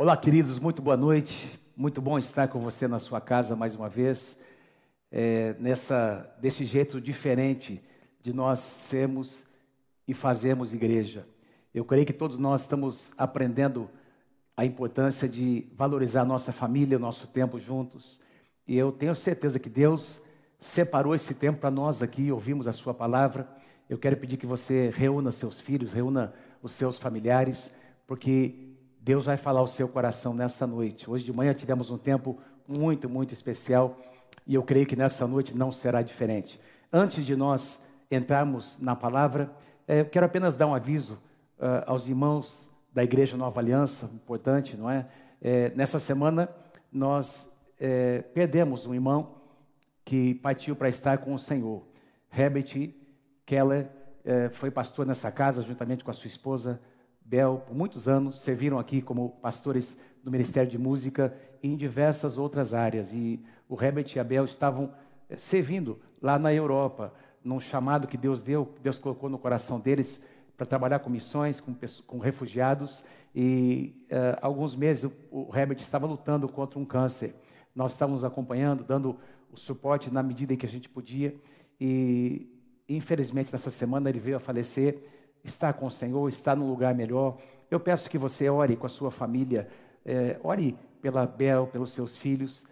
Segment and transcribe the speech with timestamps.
[0.00, 1.58] Olá, queridos, muito boa noite.
[1.76, 4.38] Muito bom estar com você na sua casa mais uma vez,
[5.10, 7.82] é, nessa desse jeito diferente
[8.22, 9.44] de nós sermos
[10.06, 11.26] e fazermos igreja.
[11.74, 13.90] Eu creio que todos nós estamos aprendendo
[14.56, 18.20] a importância de valorizar nossa família, o nosso tempo juntos.
[18.68, 20.22] E eu tenho certeza que Deus
[20.60, 23.48] separou esse tempo para nós aqui, ouvimos a Sua palavra.
[23.90, 27.72] Eu quero pedir que você reúna seus filhos, reúna os seus familiares,
[28.06, 28.67] porque
[29.08, 31.08] Deus vai falar ao seu coração nessa noite.
[31.08, 32.38] Hoje de manhã tivemos um tempo
[32.68, 33.96] muito, muito especial
[34.46, 36.60] e eu creio que nessa noite não será diferente.
[36.92, 39.50] Antes de nós entrarmos na palavra,
[39.86, 41.14] eh, eu quero apenas dar um aviso
[41.58, 45.06] uh, aos irmãos da Igreja Nova Aliança, importante, não é?
[45.40, 46.46] é nessa semana
[46.92, 47.50] nós
[47.80, 49.36] é, perdemos um irmão
[50.04, 51.82] que partiu para estar com o Senhor.
[52.30, 52.92] Herbert
[53.46, 53.88] Keller
[54.22, 56.78] é, foi pastor nessa casa, juntamente com a sua esposa
[57.28, 62.38] Bel, por muitos anos, serviram aqui como pastores do Ministério de Música e em diversas
[62.38, 63.12] outras áreas.
[63.12, 64.94] E o Herbert e a Bel estavam
[65.28, 67.12] é, servindo lá na Europa,
[67.44, 70.24] num chamado que Deus deu, que Deus colocou no coração deles
[70.56, 73.04] para trabalhar com missões, com, com refugiados.
[73.34, 77.34] E uh, alguns meses o, o Herbert estava lutando contra um câncer.
[77.74, 79.18] Nós estávamos acompanhando, dando
[79.52, 81.36] o suporte na medida em que a gente podia.
[81.78, 82.50] E
[82.88, 85.17] infelizmente nessa semana ele veio a falecer.
[85.44, 87.38] Está com o Senhor, está num lugar melhor.
[87.70, 89.68] Eu peço que você ore com a sua família,
[90.04, 92.66] é, ore pela Bel, pelos seus filhos,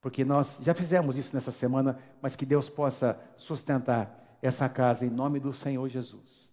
[0.00, 5.10] porque nós já fizemos isso nessa semana, mas que Deus possa sustentar essa casa em
[5.10, 6.50] nome do Senhor Jesus.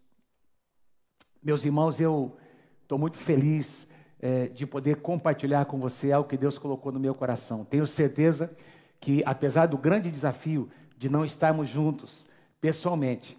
[1.41, 2.35] Meus irmãos, eu
[2.81, 3.87] estou muito feliz
[4.19, 7.63] é, de poder compartilhar com você algo que Deus colocou no meu coração.
[7.63, 8.55] Tenho certeza
[8.99, 12.25] que, apesar do grande desafio de não estarmos juntos
[12.59, 13.37] pessoalmente,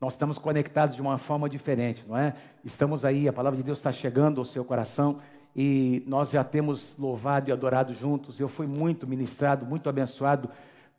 [0.00, 2.34] nós estamos conectados de uma forma diferente, não é?
[2.64, 5.18] Estamos aí, a palavra de Deus está chegando ao seu coração
[5.56, 8.40] e nós já temos louvado e adorado juntos.
[8.40, 10.50] Eu fui muito ministrado, muito abençoado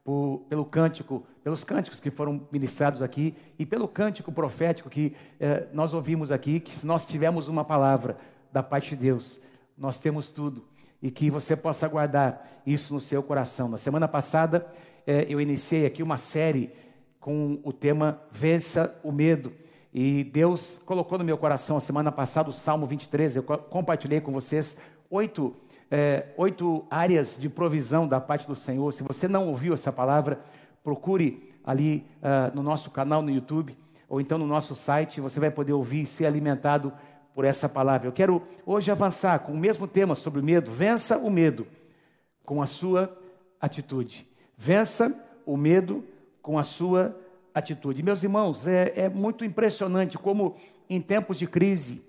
[0.03, 5.67] por, pelo cântico, pelos cânticos que foram ministrados aqui e pelo cântico profético que eh,
[5.73, 8.15] nós ouvimos aqui, que se nós tivermos uma palavra
[8.51, 9.41] da parte de Deus,
[9.77, 10.63] nós temos tudo
[11.01, 13.67] e que você possa guardar isso no seu coração.
[13.67, 14.65] Na semana passada
[15.05, 16.71] eh, eu iniciei aqui uma série
[17.25, 19.51] com o tema Vença o Medo.
[19.91, 24.31] E Deus colocou no meu coração a semana passada o Salmo 23, eu compartilhei com
[24.31, 24.77] vocês
[25.09, 25.55] oito
[25.89, 28.93] é, oito áreas de provisão da parte do Senhor.
[28.93, 30.39] Se você não ouviu essa palavra,
[30.83, 33.75] procure ali uh, no nosso canal no YouTube
[34.07, 36.93] ou então no nosso site, você vai poder ouvir e ser alimentado
[37.33, 38.07] por essa palavra.
[38.07, 40.69] Eu quero hoje avançar com o mesmo tema sobre o medo.
[40.69, 41.65] Vença o medo
[42.45, 43.17] com a sua
[43.59, 44.29] atitude.
[44.55, 45.11] Vença
[45.43, 46.03] o medo
[46.45, 47.19] com a sua
[47.55, 48.03] atitude.
[48.03, 50.55] Meus irmãos, é, é muito impressionante como
[50.87, 52.05] em tempos de crise,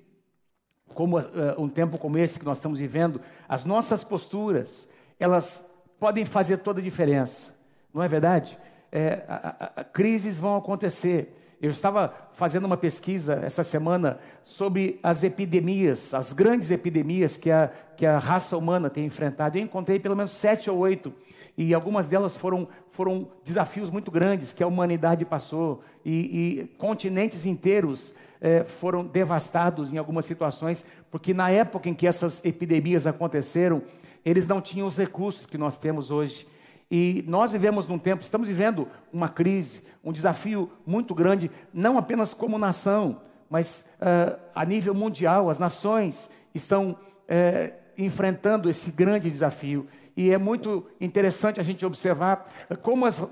[0.93, 1.25] como uh,
[1.57, 4.87] um tempo como esse que nós estamos vivendo, as nossas posturas,
[5.19, 5.67] elas
[5.99, 7.57] podem fazer toda a diferença.
[7.95, 8.59] Não é verdade?
[8.93, 11.35] É, a, a, a, crises vão acontecer.
[11.61, 17.71] Eu estava fazendo uma pesquisa essa semana sobre as epidemias, as grandes epidemias que a,
[17.97, 19.57] que a raça humana tem enfrentado.
[19.57, 21.15] Eu encontrei pelo menos sete ou oito,
[21.57, 27.47] e algumas delas foram, foram desafios muito grandes que a humanidade passou, e, e continentes
[27.47, 33.83] inteiros é, foram devastados em algumas situações, porque na época em que essas epidemias aconteceram,
[34.23, 36.47] eles não tinham os recursos que nós temos hoje.
[36.91, 42.33] E nós vivemos num tempo, estamos vivendo uma crise, um desafio muito grande, não apenas
[42.33, 43.21] como nação,
[43.51, 45.51] mas uh, a nível mundial.
[45.51, 49.87] As nações estão uh, enfrentando esse grande desafio.
[50.17, 52.47] E é muito interessante a gente observar
[52.83, 53.23] como, as,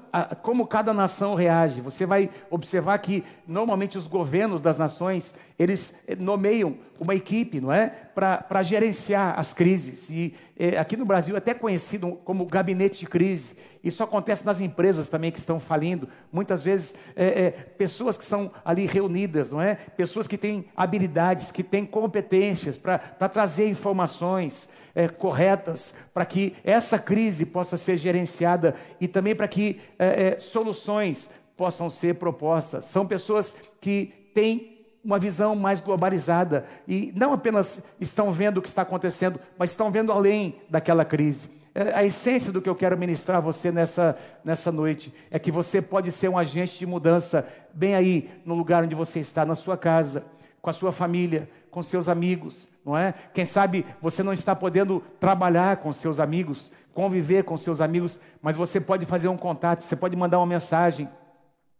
[0.43, 1.81] como cada nação reage.
[1.81, 7.87] Você vai observar que normalmente os governos das nações eles nomeiam uma equipe, não é,
[8.15, 10.11] para gerenciar as crises.
[10.11, 13.57] E é, aqui no Brasil é até conhecido como gabinete de crise.
[13.83, 16.09] Isso acontece nas empresas também que estão falindo.
[16.33, 21.51] Muitas vezes é, é, pessoas que são ali reunidas, não é, pessoas que têm habilidades,
[21.51, 28.75] que têm competências para trazer informações é, corretas para que essa crise possa ser gerenciada
[29.01, 32.87] e também para que é, é, soluções possam ser propostas.
[32.87, 34.75] São pessoas que têm
[35.05, 39.91] uma visão mais globalizada e não apenas estão vendo o que está acontecendo, mas estão
[39.91, 41.51] vendo além daquela crise.
[41.75, 45.51] É, a essência do que eu quero ministrar a você nessa, nessa noite é que
[45.51, 49.57] você pode ser um agente de mudança bem aí no lugar onde você está, na
[49.57, 50.25] sua casa,
[50.63, 53.13] com a sua família, com seus amigos, não é?
[53.35, 58.57] Quem sabe você não está podendo trabalhar com seus amigos, conviver com seus amigos, mas
[58.57, 61.09] você pode fazer um contato, você pode mandar uma mensagem.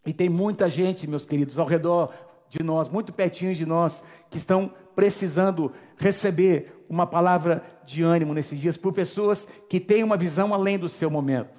[0.05, 2.13] E tem muita gente, meus queridos, ao redor
[2.49, 8.59] de nós, muito pertinho de nós, que estão precisando receber uma palavra de ânimo nesses
[8.59, 11.51] dias por pessoas que têm uma visão além do seu momento.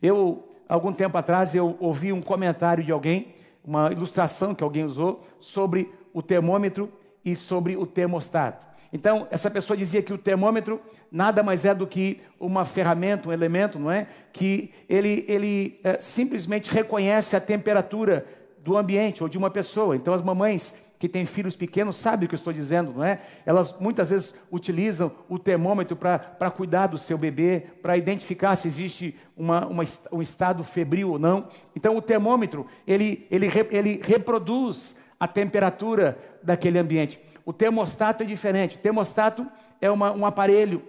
[0.00, 5.20] Eu, algum tempo atrás, eu ouvi um comentário de alguém, uma ilustração que alguém usou
[5.38, 6.90] sobre o termômetro
[7.24, 8.66] e sobre o termostato.
[8.92, 10.80] Então, essa pessoa dizia que o termômetro
[11.10, 14.06] nada mais é do que uma ferramenta, um elemento, não é?
[14.32, 18.26] Que ele, ele é, simplesmente reconhece a temperatura
[18.58, 19.96] do ambiente ou de uma pessoa.
[19.96, 23.20] Então, as mamães que têm filhos pequenos sabem o que eu estou dizendo, não é?
[23.44, 29.16] Elas muitas vezes utilizam o termômetro para cuidar do seu bebê, para identificar se existe
[29.36, 29.82] uma, uma,
[30.12, 31.48] um estado febril ou não.
[31.74, 37.20] Então, o termômetro, ele, ele, ele reproduz a temperatura daquele ambiente.
[37.44, 38.74] O termostato é diferente.
[38.76, 39.46] O termostato
[39.80, 40.82] é uma, um aparelho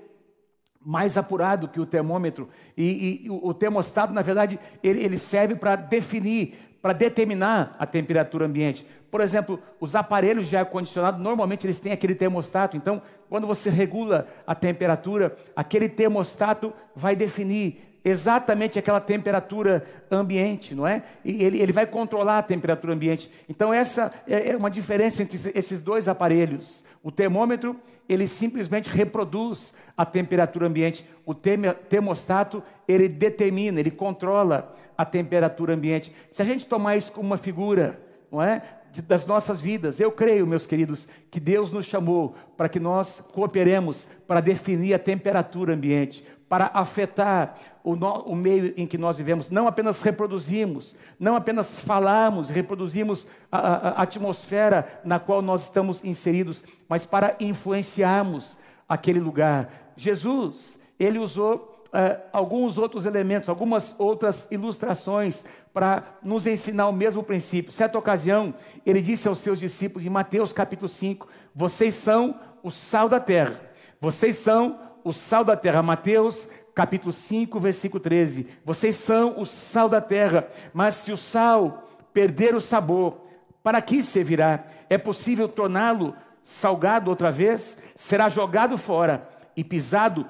[0.82, 2.50] mais apurado que o termômetro.
[2.76, 8.48] E, e o termostato, na verdade, ele, ele serve para definir, para determinar a temperatura
[8.48, 8.84] ambiente.
[9.12, 12.76] Por exemplo, os aparelhos de ar-condicionado, normalmente eles têm aquele termostato.
[12.76, 20.86] Então, quando você regula a temperatura, aquele termostato vai definir exatamente aquela temperatura ambiente, não
[20.86, 21.04] é?
[21.24, 23.32] E ele, ele vai controlar a temperatura ambiente.
[23.48, 26.84] Então, essa é, é uma diferença entre esses dois aparelhos.
[27.02, 27.76] O termômetro,
[28.08, 31.08] ele simplesmente reproduz a temperatura ambiente.
[31.26, 36.14] O termostato, ele determina, ele controla a temperatura ambiente.
[36.30, 38.00] Se a gente tomar isso como uma figura,
[38.32, 38.62] não é?
[39.02, 40.00] das nossas vidas.
[40.00, 45.00] Eu creio, meus queridos, que Deus nos chamou para que nós cooperemos para definir a
[45.00, 46.24] temperatura ambiente,
[46.54, 49.50] para afetar o, no, o, meio em que nós vivemos.
[49.50, 56.04] Não apenas reproduzimos, não apenas falamos, reproduzimos a, a, a atmosfera na qual nós estamos
[56.04, 59.68] inseridos, mas para influenciarmos aquele lugar.
[59.98, 67.22] Jesus, ele usou Uh, alguns outros elementos, algumas outras ilustrações para nos ensinar o mesmo
[67.22, 67.72] princípio.
[67.72, 68.52] Certa ocasião,
[68.84, 73.62] ele disse aos seus discípulos, em Mateus capítulo 5, vocês são o sal da terra.
[74.02, 75.82] Vocês são o sal da terra.
[75.82, 78.48] Mateus capítulo 5, versículo 13.
[78.66, 81.84] Vocês são o sal da terra, mas se o sal
[82.14, 83.22] perder o sabor,
[83.62, 84.66] para que servirá?
[84.90, 87.78] É possível torná-lo salgado outra vez?
[87.96, 90.30] Será jogado fora e pisado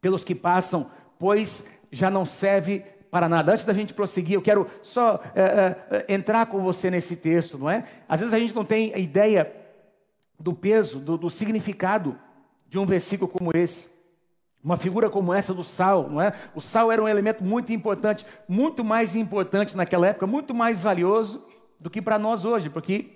[0.00, 3.52] pelos que passam, pois já não serve para nada.
[3.52, 7.68] Antes da gente prosseguir, eu quero só é, é, entrar com você nesse texto, não
[7.68, 7.84] é?
[8.08, 9.52] Às vezes a gente não tem ideia
[10.38, 12.18] do peso, do, do significado
[12.68, 13.88] de um versículo como esse.
[14.62, 16.32] Uma figura como essa do sal, não é?
[16.54, 21.44] O sal era um elemento muito importante, muito mais importante naquela época, muito mais valioso
[21.78, 23.10] do que para nós hoje, porque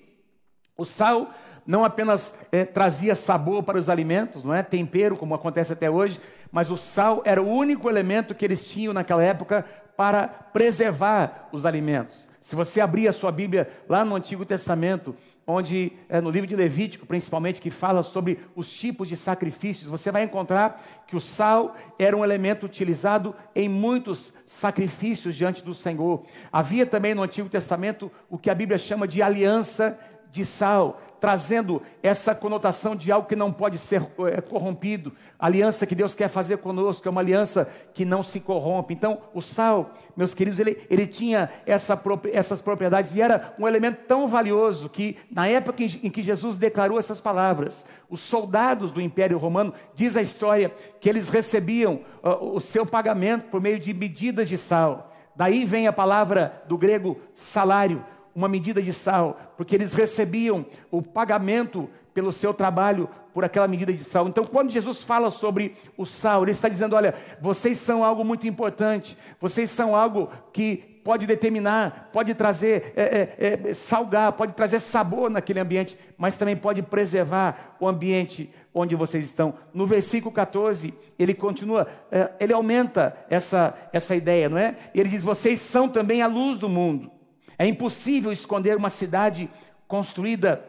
[0.76, 1.35] o sal
[1.67, 4.62] não apenas é, trazia sabor para os alimentos, não é?
[4.62, 6.20] Tempero, como acontece até hoje,
[6.53, 9.64] mas o sal era o único elemento que eles tinham naquela época
[9.96, 12.30] para preservar os alimentos.
[12.41, 15.15] Se você abrir a sua Bíblia lá no Antigo Testamento,
[15.47, 20.11] onde é, no livro de Levítico, principalmente, que fala sobre os tipos de sacrifícios, você
[20.11, 26.25] vai encontrar que o sal era um elemento utilizado em muitos sacrifícios diante do Senhor.
[26.51, 29.99] Havia também no Antigo Testamento o que a Bíblia chama de aliança
[30.33, 35.12] de sal, trazendo essa conotação de algo que não pode ser é, corrompido.
[35.38, 38.94] A aliança que Deus quer fazer conosco é uma aliança que não se corrompe.
[38.94, 42.00] Então, o sal, meus queridos, ele, ele tinha essa,
[42.32, 46.56] essas propriedades e era um elemento tão valioso que, na época em, em que Jesus
[46.56, 52.56] declarou essas palavras, os soldados do Império Romano, diz a história, que eles recebiam uh,
[52.56, 55.12] o seu pagamento por meio de medidas de sal.
[55.36, 61.03] Daí vem a palavra do grego salário uma medida de sal, porque eles recebiam o
[61.03, 64.29] pagamento pelo seu trabalho por aquela medida de sal.
[64.29, 68.46] Então, quando Jesus fala sobre o sal, ele está dizendo: olha, vocês são algo muito
[68.46, 74.81] importante, vocês são algo que pode determinar, pode trazer, é, é, é, salgar, pode trazer
[74.81, 79.55] sabor naquele ambiente, mas também pode preservar o ambiente onde vocês estão.
[79.72, 84.77] No versículo 14, ele continua, é, ele aumenta essa, essa ideia, não é?
[84.94, 87.10] Ele diz: vocês são também a luz do mundo.
[87.60, 89.50] É impossível esconder uma cidade
[89.86, 90.64] construída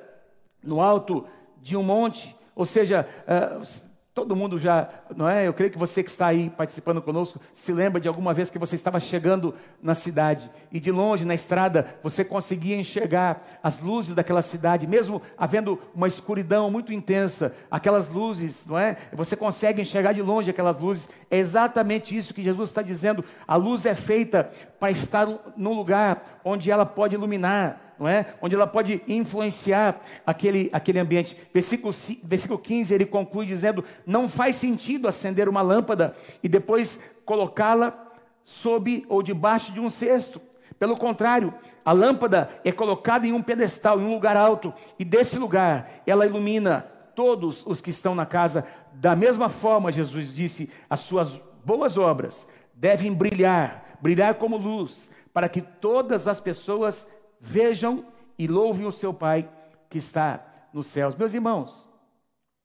[0.61, 1.25] no alto
[1.61, 3.65] de um monte, ou seja, uh,
[4.13, 5.47] Todo mundo já, não é?
[5.47, 8.59] Eu creio que você que está aí participando conosco se lembra de alguma vez que
[8.59, 14.13] você estava chegando na cidade e de longe na estrada você conseguia enxergar as luzes
[14.13, 18.97] daquela cidade, mesmo havendo uma escuridão muito intensa, aquelas luzes, não é?
[19.13, 21.07] Você consegue enxergar de longe aquelas luzes.
[21.29, 23.23] É exatamente isso que Jesus está dizendo.
[23.47, 25.25] A luz é feita para estar
[25.55, 28.33] num lugar onde ela pode iluminar não é?
[28.41, 31.37] Onde ela pode influenciar aquele, aquele ambiente.
[31.53, 31.93] Versículo,
[32.23, 38.11] versículo 15 ele conclui dizendo: Não faz sentido acender uma lâmpada e depois colocá-la
[38.43, 40.41] sob ou debaixo de um cesto.
[40.79, 41.53] Pelo contrário,
[41.85, 46.25] a lâmpada é colocada em um pedestal, em um lugar alto, e desse lugar ela
[46.25, 48.65] ilumina todos os que estão na casa.
[48.93, 55.47] Da mesma forma, Jesus disse, as suas boas obras devem brilhar, brilhar como luz, para
[55.47, 57.07] que todas as pessoas
[57.41, 58.05] vejam
[58.37, 59.49] e louvem o seu Pai
[59.89, 61.15] que está nos céus.
[61.15, 61.89] Meus irmãos,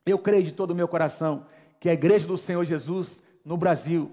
[0.04, 1.47] eu creio de todo o meu coração
[1.80, 4.12] que a igreja do Senhor Jesus no Brasil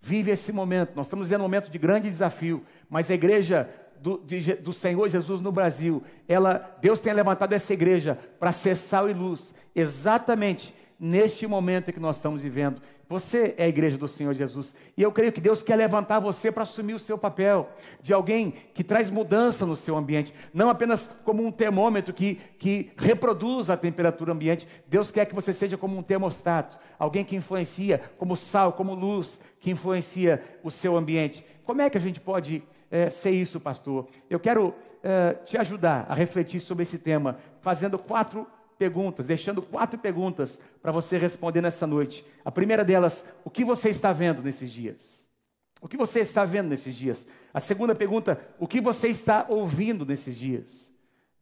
[0.00, 0.96] vive esse momento.
[0.96, 3.68] Nós estamos vivendo um momento de grande desafio, mas a igreja
[4.00, 8.74] do, de, do, Senhor Jesus no Brasil, ela, Deus tem levantado essa igreja para ser
[8.74, 12.82] sal e luz, exatamente neste momento que nós estamos vivendo.
[13.08, 14.74] Você é a igreja do Senhor Jesus.
[14.96, 17.70] E eu creio que Deus quer levantar você para assumir o seu papel
[18.02, 22.92] de alguém que traz mudança no seu ambiente, não apenas como um termômetro que, que
[22.98, 24.68] reproduz a temperatura ambiente.
[24.86, 29.40] Deus quer que você seja como um termostato, alguém que influencia, como sal, como luz,
[29.58, 31.44] que influencia o seu ambiente.
[31.64, 34.06] Como é que a gente pode é, ser isso, pastor?
[34.28, 38.59] Eu quero é, te ajudar a refletir sobre esse tema, fazendo quatro perguntas,
[39.26, 42.24] deixando quatro perguntas para você responder nessa noite.
[42.44, 45.26] A primeira delas, o que você está vendo nesses dias?
[45.80, 47.26] O que você está vendo nesses dias?
[47.52, 50.90] A segunda pergunta, o que você está ouvindo nesses dias?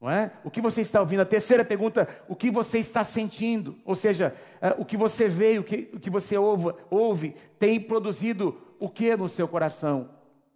[0.01, 0.31] Não é?
[0.45, 1.21] O que você está ouvindo?
[1.21, 3.77] A terceira pergunta, o que você está sentindo?
[3.85, 8.57] Ou seja, uh, o que você vê, o que, o que você ouve, tem produzido
[8.79, 10.11] o que no seu coração?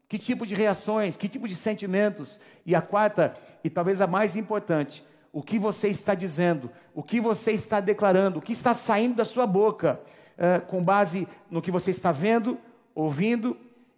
[0.08, 2.38] Que tipo de reações, que tipo de sentimentos?
[2.64, 3.34] E a quarta,
[3.64, 8.38] e talvez a mais importante, o que você está dizendo, o que você está declarando,
[8.38, 9.98] o que está saindo da sua boca,
[10.36, 12.58] uh, com base no que você está vendo,
[12.94, 13.56] ouvindo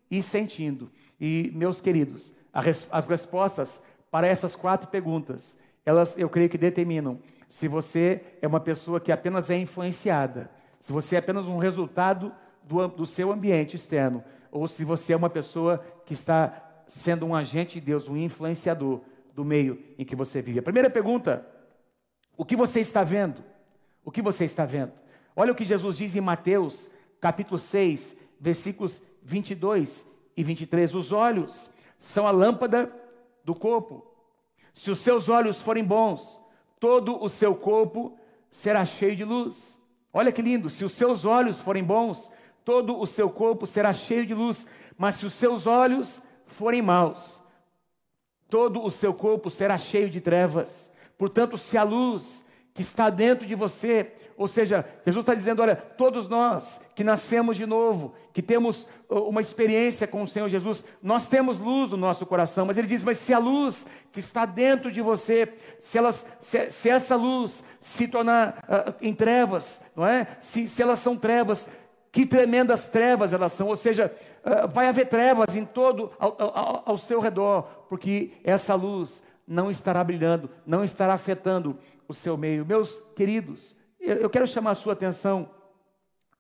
[0.09, 0.91] e sentindo.
[1.21, 7.19] E, meus queridos, res, as respostas para essas quatro perguntas, elas eu creio que determinam
[7.49, 12.33] se você é uma pessoa que apenas é influenciada, se você é apenas um resultado
[12.63, 14.23] do, do seu ambiente externo,
[14.53, 19.01] ou se você é uma pessoa que está sendo um agente de Deus, um influenciador
[19.35, 20.61] do meio em que você vive.
[20.61, 21.47] A primeira pergunta:
[22.37, 23.43] o que você está vendo?
[24.05, 24.93] O que você está vendo?
[25.35, 26.89] Olha o que Jesus diz em Mateus,
[27.21, 30.95] capítulo 6, versículos 22 e 23.
[30.95, 32.93] Os olhos são a lâmpada
[33.45, 34.07] do corpo.
[34.73, 36.41] Se os seus olhos forem bons,
[36.79, 38.17] todo o seu corpo
[38.51, 39.83] será cheio de luz.
[40.13, 42.31] Olha que lindo, se os seus olhos forem bons,
[42.65, 44.67] todo o seu corpo será cheio de luz.
[44.97, 47.41] Mas se os seus olhos forem maus,
[48.49, 50.93] todo o seu corpo será cheio de trevas.
[51.17, 55.77] Portanto, se a luz que está dentro de você, ou seja, Jesus está dizendo: olha,
[55.77, 60.85] todos nós que nascemos de novo, que temos uh, uma experiência com o Senhor Jesus,
[61.01, 64.45] nós temos luz no nosso coração, mas ele diz: mas se a luz que está
[64.45, 70.05] dentro de você, se, elas, se, se essa luz se tornar uh, em trevas, não
[70.05, 70.27] é?
[70.41, 71.69] Se, se elas são trevas,
[72.15, 76.83] que tremendas trevas elas são, ou seja, uh, vai haver trevas em todo ao, ao,
[76.87, 82.65] ao seu redor, porque essa luz não estará brilhando, não estará afetando o seu meio.
[82.65, 85.51] Meus queridos, eu quero chamar a sua atenção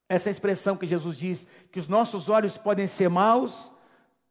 [0.08, 3.72] essa expressão que Jesus diz, que os nossos olhos podem ser maus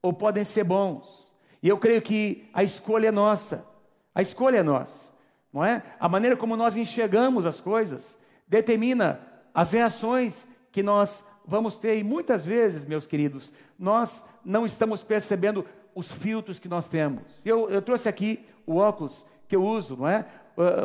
[0.02, 1.36] ou podem ser bons.
[1.62, 3.68] E eu creio que a escolha é nossa.
[4.16, 5.12] A escolha é nossa,
[5.52, 5.84] não é?
[6.00, 9.20] A maneira como nós enxergamos as coisas determina
[9.54, 15.66] as reações que nós vamos ter, e muitas vezes, meus queridos, nós não estamos percebendo
[15.96, 17.46] os filtros que nós temos.
[17.46, 20.26] Eu, eu trouxe aqui o óculos que eu uso, não é?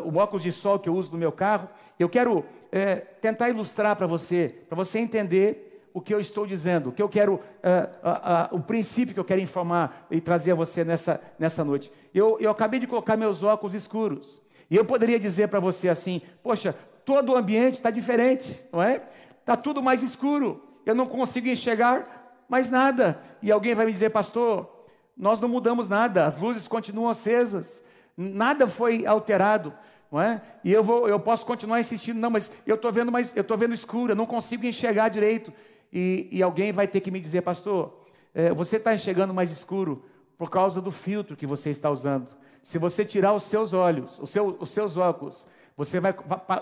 [0.05, 1.69] O óculos de sol que eu uso no meu carro.
[1.99, 6.91] Eu quero é, tentar ilustrar para você, para você entender o que eu estou dizendo,
[6.91, 10.85] o que eu quero, uh, o princípio que eu quero informar e trazer a você
[10.85, 11.91] nessa, nessa noite.
[12.15, 14.41] Eu, eu acabei de colocar meus óculos escuros.
[14.71, 16.75] E eu poderia dizer para você assim: poxa,
[17.05, 19.03] todo o ambiente está diferente, não é?
[19.49, 23.19] Está tudo mais escuro, eu não consigo enxergar mais nada.
[23.41, 24.69] E alguém vai me dizer, pastor,
[25.17, 27.83] nós não mudamos nada, as luzes continuam acesas,
[28.15, 29.73] nada foi alterado.
[30.13, 30.43] Não é?
[30.63, 33.57] E eu, vou, eu posso continuar insistindo, não, mas eu estou vendo, mas eu estou
[33.57, 35.51] vendo escuro, eu não consigo enxergar direito.
[35.91, 40.05] E, e alguém vai ter que me dizer, pastor, é, você está enxergando mais escuro
[40.37, 42.29] por causa do filtro que você está usando.
[42.63, 46.15] Se você tirar os seus olhos, os, seu, os seus óculos, você vai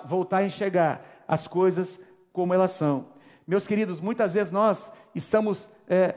[0.04, 2.00] voltar a enxergar as coisas
[2.36, 3.06] como elas são.
[3.46, 6.16] Meus queridos, muitas vezes nós estamos é,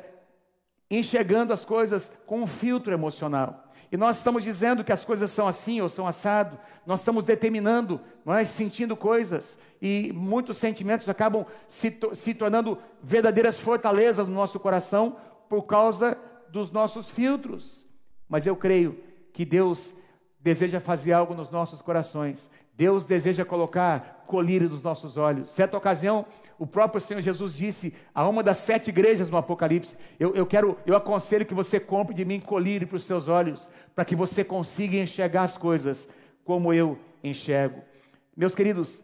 [0.91, 3.71] enxergando as coisas com um filtro emocional.
[3.89, 8.01] E nós estamos dizendo que as coisas são assim ou são assado, nós estamos determinando,
[8.25, 14.59] nós é, sentindo coisas, e muitos sentimentos acabam se, se tornando verdadeiras fortalezas no nosso
[14.59, 15.15] coração
[15.47, 16.17] por causa
[16.49, 17.85] dos nossos filtros.
[18.27, 19.95] Mas eu creio que Deus
[20.37, 22.51] deseja fazer algo nos nossos corações.
[22.79, 25.51] Deus deseja colocar colírio nos nossos olhos.
[25.51, 26.25] Certa ocasião,
[26.57, 30.77] o próprio Senhor Jesus disse a uma das sete igrejas no Apocalipse: Eu, eu quero,
[30.85, 34.45] eu aconselho que você compre de mim colírio para os seus olhos, para que você
[34.45, 36.07] consiga enxergar as coisas
[36.45, 37.81] como eu enxergo.
[38.33, 39.03] Meus queridos,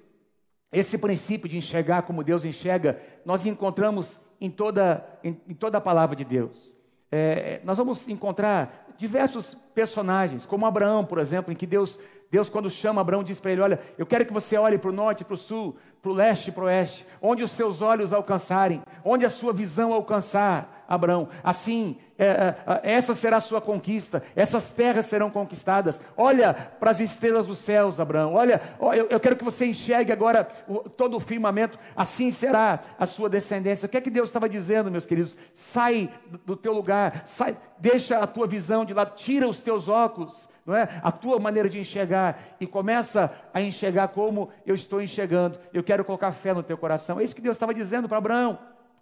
[0.72, 5.82] esse princípio de enxergar como Deus enxerga, nós encontramos em toda, em, em toda a
[5.82, 6.78] palavra de Deus.
[7.12, 12.00] É, nós vamos encontrar diversos personagens, como Abraão, por exemplo, em que Deus,
[12.32, 14.94] Deus quando chama Abraão, diz para ele: Olha, eu quero que você olhe para o
[14.94, 18.84] norte, para o sul, para o leste para o oeste, onde os seus olhos alcançarem,
[19.04, 21.28] onde a sua visão alcançar, Abraão.
[21.44, 22.54] Assim, é,
[22.84, 26.00] é, essa será a sua conquista, essas terras serão conquistadas.
[26.16, 28.36] Olha para as estrelas dos céus, Abraão.
[28.36, 33.08] Olha, eu, eu quero que você enxergue agora o, todo o firmamento, assim será a
[33.08, 33.88] sua descendência.
[33.88, 35.36] O que é que Deus estava dizendo, meus queridos?
[35.56, 36.12] Sai
[36.46, 40.76] do teu lugar, sai, deixa a tua visão de lado, tira os teus óculos, não
[40.76, 40.90] é?
[41.04, 45.60] A tua maneira de enxergar e começa a enxergar como eu estou enxergando.
[45.72, 47.20] Eu quero colocar fé no teu coração.
[47.20, 48.58] É isso que Deus estava dizendo para Abraão.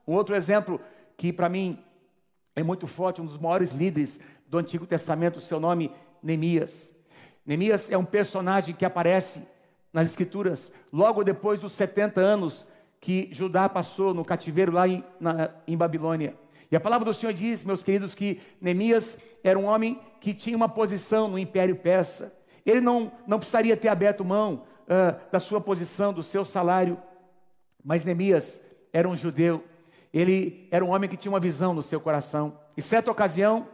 [0.06, 0.82] Um outro exemplo
[1.16, 1.80] que para mim
[2.56, 5.92] é muito forte, um dos maiores líderes do Antigo Testamento, seu nome
[6.22, 6.94] Neemias.
[7.46, 9.48] Neemias é um personagem que aparece
[9.92, 12.68] nas Escrituras logo depois dos 70 anos
[13.00, 16.36] que Judá passou no cativeiro lá em, na, em Babilônia.
[16.74, 20.58] E a palavra do Senhor diz, meus queridos, que Neemias era um homem que tinha
[20.58, 22.34] uma posição no Império Persa.
[22.66, 26.98] Ele não, não precisaria ter aberto mão uh, da sua posição, do seu salário,
[27.84, 28.62] mas Neemias
[28.92, 29.64] era um judeu
[30.14, 32.60] ele era um homem que tinha uma visão no seu coração.
[32.78, 33.68] Em certa ocasião,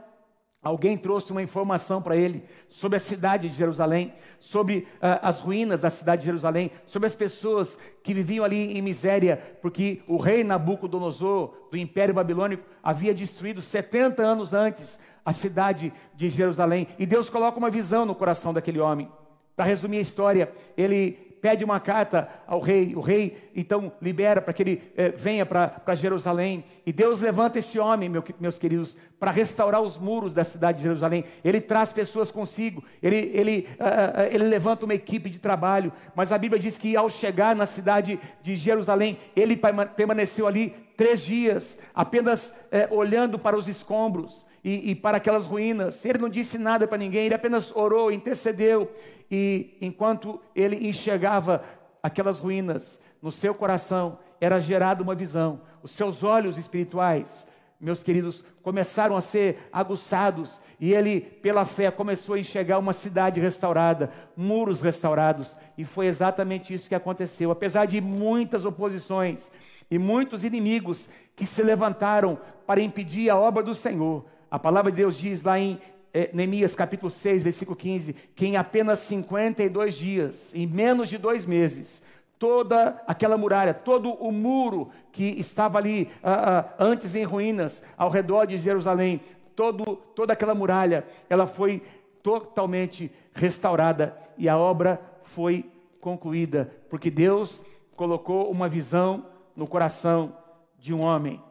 [0.62, 5.82] alguém trouxe uma informação para ele sobre a cidade de Jerusalém, sobre uh, as ruínas
[5.82, 10.44] da cidade de Jerusalém, sobre as pessoas que viviam ali em miséria, porque o rei
[10.44, 16.88] Nabucodonosor, do Império Babilônico, havia destruído 70 anos antes a cidade de Jerusalém.
[16.98, 19.10] E Deus coloca uma visão no coração daquele homem.
[19.56, 24.54] Para resumir a história, ele pede uma carta ao rei, o rei então libera para
[24.54, 29.32] que ele eh, venha para Jerusalém, e Deus levanta esse homem, meu, meus queridos, para
[29.32, 34.46] restaurar os muros da cidade de Jerusalém, ele traz pessoas consigo, ele, ele, uh, ele
[34.46, 38.56] levanta uma equipe de trabalho, mas a Bíblia diz que ao chegar na cidade de
[38.56, 39.60] Jerusalém, ele
[39.96, 46.04] permaneceu ali três dias, apenas eh, olhando para os escombros, e, e, para aquelas ruínas.
[46.04, 48.92] Ele não disse nada para ninguém, ele apenas orou, intercedeu.
[49.32, 51.64] E enquanto ele enxergava
[52.04, 55.62] aquelas ruínas no seu coração, era gerada uma visão.
[55.82, 57.48] Os seus olhos espirituais,
[57.80, 63.40] meus queridos, começaram a ser aguçados e ele, pela fé, começou a enxergar uma cidade
[63.40, 67.52] restaurada, muros restaurados, e foi exatamente isso que aconteceu.
[67.52, 69.50] Apesar de muitas oposições
[69.90, 72.38] e muitos inimigos que se levantaram
[72.68, 75.80] para impedir a obra do Senhor, a palavra de Deus diz lá em
[76.14, 81.46] é, Neemias capítulo 6, versículo 15, que em apenas 52 dias, em menos de dois
[81.46, 82.04] meses,
[82.40, 88.10] toda aquela muralha, todo o muro que estava ali ah, ah, antes em ruínas, ao
[88.10, 89.22] redor de Jerusalém,
[89.56, 91.84] todo, toda aquela muralha, ela foi
[92.24, 97.62] totalmente restaurada e a obra foi concluída, porque Deus
[97.96, 100.34] colocou uma visão no coração
[100.80, 101.44] de um homem.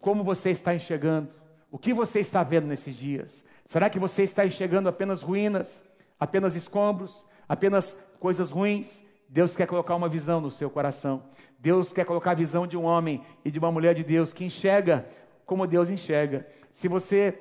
[0.00, 1.28] Como você está enxergando?
[1.68, 3.44] O que você está vendo nesses dias?
[3.64, 5.82] Será que você está enxergando apenas ruínas,
[6.18, 9.04] apenas escombros, apenas coisas ruins?
[9.32, 11.22] Deus quer colocar uma visão no seu coração.
[11.58, 14.44] Deus quer colocar a visão de um homem e de uma mulher de Deus que
[14.44, 15.06] enxerga
[15.46, 16.46] como Deus enxerga.
[16.70, 17.38] Se você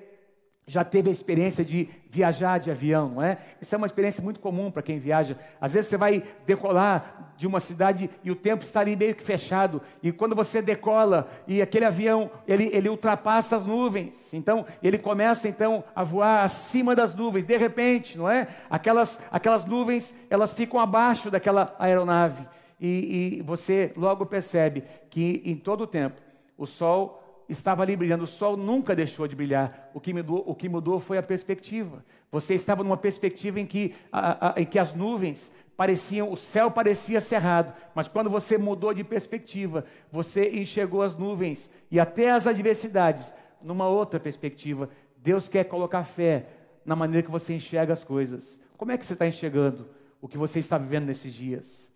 [0.71, 3.39] já teve a experiência de viajar de avião, não é?
[3.61, 5.35] Isso é uma experiência muito comum para quem viaja.
[5.59, 9.21] Às vezes você vai decolar de uma cidade e o tempo está ali meio que
[9.21, 9.81] fechado.
[10.01, 14.33] E quando você decola e aquele avião, ele, ele ultrapassa as nuvens.
[14.33, 17.43] Então, ele começa então a voar acima das nuvens.
[17.43, 18.47] De repente, não é?
[18.69, 22.47] Aquelas, aquelas nuvens, elas ficam abaixo daquela aeronave.
[22.79, 26.21] E, e você logo percebe que em todo o tempo
[26.57, 29.89] o sol estava ali brilhando, o sol nunca deixou de brilhar.
[29.93, 32.03] O que mudou, o que mudou foi a perspectiva.
[32.31, 36.69] Você estava numa perspectiva em que, a, a, em que as nuvens pareciam, o céu
[36.71, 42.47] parecia cerrado, mas quando você mudou de perspectiva, você enxergou as nuvens e até as
[42.47, 44.89] adversidades numa outra perspectiva.
[45.17, 46.45] Deus quer colocar fé
[46.85, 48.61] na maneira que você enxerga as coisas.
[48.77, 49.89] Como é que você está enxergando
[50.21, 51.91] o que você está vivendo nesses dias?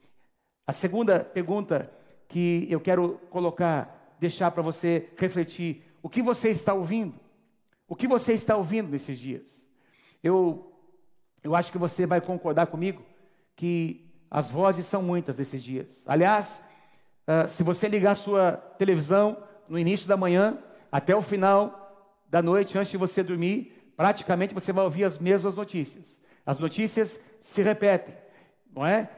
[0.68, 1.92] A segunda pergunta
[2.28, 5.84] que eu quero colocar deixar para você refletir.
[6.02, 7.16] O que você está ouvindo?
[7.88, 9.68] O que você está ouvindo nesses dias?
[10.24, 10.74] Eu,
[11.44, 13.04] eu acho que você vai concordar comigo
[13.56, 16.04] que as vozes são muitas nesses dias.
[16.08, 16.62] Aliás,
[17.28, 19.38] uh, se você ligar sua televisão
[19.70, 20.58] no início da manhã
[20.92, 25.56] até o final da noite, antes de você dormir, praticamente você vai ouvir as mesmas
[25.56, 26.20] notícias.
[26.46, 28.16] As notícias se repetem,
[28.74, 29.10] não é?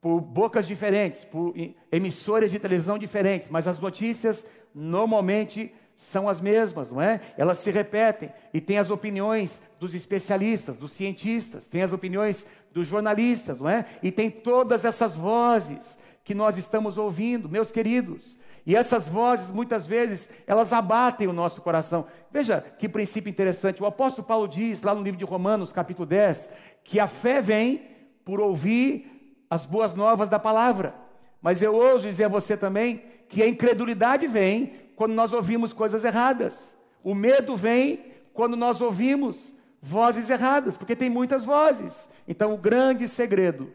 [0.00, 1.54] Por bocas diferentes, por
[1.90, 7.20] emissoras de televisão diferentes, mas as notícias normalmente são as mesmas, não é?
[7.38, 12.86] Elas se repetem e tem as opiniões dos especialistas, dos cientistas, tem as opiniões dos
[12.86, 13.86] jornalistas, não é?
[14.02, 18.38] E tem todas essas vozes que nós estamos ouvindo, meus queridos.
[18.66, 22.04] E essas vozes, muitas vezes, elas abatem o nosso coração.
[22.30, 23.82] Veja que princípio interessante.
[23.82, 26.50] O apóstolo Paulo diz, lá no livro de Romanos, capítulo 10,
[26.84, 27.82] que a fé vem
[28.24, 29.15] por ouvir
[29.48, 30.94] as boas novas da palavra.
[31.40, 36.04] Mas eu ouso dizer a você também que a incredulidade vem quando nós ouvimos coisas
[36.04, 36.76] erradas.
[37.02, 42.08] O medo vem quando nós ouvimos vozes erradas, porque tem muitas vozes.
[42.26, 43.72] Então, o grande segredo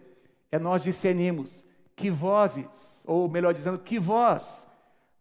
[0.52, 4.68] é nós discernirmos que vozes, ou melhor dizendo, que voz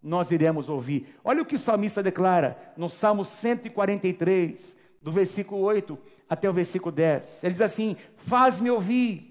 [0.02, 1.14] nós iremos ouvir.
[1.22, 6.90] Olha o que o salmista declara no Salmo 143, do versículo 8 até o versículo
[6.90, 7.44] 10.
[7.44, 9.29] Ele diz assim: Faz-me ouvir,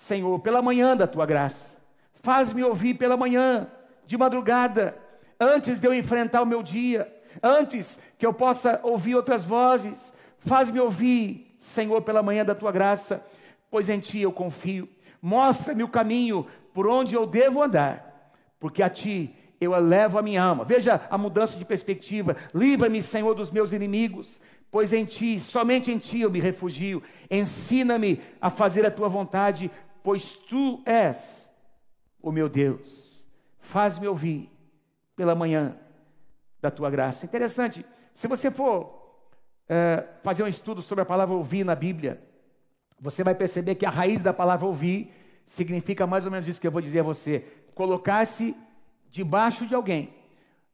[0.00, 1.76] Senhor, pela manhã da tua graça.
[2.14, 3.70] Faz-me ouvir pela manhã,
[4.06, 4.96] de madrugada,
[5.38, 7.06] antes de eu enfrentar o meu dia,
[7.42, 10.10] antes que eu possa ouvir outras vozes.
[10.38, 13.22] Faz-me ouvir, Senhor, pela manhã da tua graça,
[13.70, 14.88] pois em ti eu confio.
[15.20, 20.42] Mostra-me o caminho por onde eu devo andar, porque a ti eu elevo a minha
[20.42, 20.64] alma.
[20.64, 22.38] Veja a mudança de perspectiva.
[22.54, 27.02] Livra-me, Senhor, dos meus inimigos, pois em ti, somente em ti eu me refugio.
[27.30, 29.70] Ensina-me a fazer a tua vontade,
[30.02, 31.50] pois tu és
[32.20, 33.26] o meu Deus.
[33.58, 34.50] Faz-me ouvir
[35.16, 35.76] pela manhã
[36.60, 37.24] da tua graça.
[37.24, 39.00] Interessante, se você for
[39.68, 42.22] é, fazer um estudo sobre a palavra ouvir na Bíblia,
[43.00, 45.12] você vai perceber que a raiz da palavra ouvir
[45.46, 48.54] significa mais ou menos isso que eu vou dizer a você: colocar-se
[49.10, 50.12] debaixo de alguém,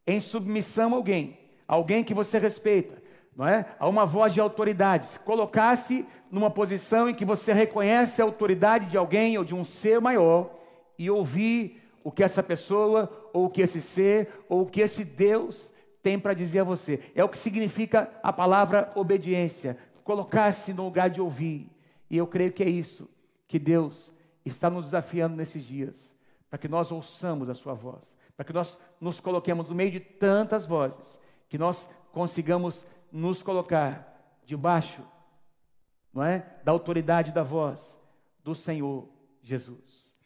[0.06, 3.02] em submissão a alguém, alguém que você respeita,
[3.36, 3.66] não é?
[3.78, 8.96] A uma voz de autoridade, colocar-se numa posição em que você reconhece a autoridade de
[8.96, 10.50] alguém ou de um ser maior
[10.98, 15.04] e ouvir o que essa pessoa, ou o que esse ser, ou o que esse
[15.04, 15.72] Deus
[16.02, 17.00] tem para dizer a você.
[17.14, 21.68] É o que significa a palavra obediência, colocar-se no lugar de ouvir.
[22.08, 23.08] E eu creio que é isso
[23.48, 26.14] que Deus está nos desafiando nesses dias,
[26.48, 30.00] para que nós ouçamos a Sua voz, para que nós nos coloquemos no meio de
[30.00, 31.18] tantas vozes,
[31.48, 35.02] que nós consigamos nos colocar debaixo,
[36.12, 38.00] não é, da autoridade da voz
[38.42, 39.08] do Senhor
[39.42, 40.16] Jesus.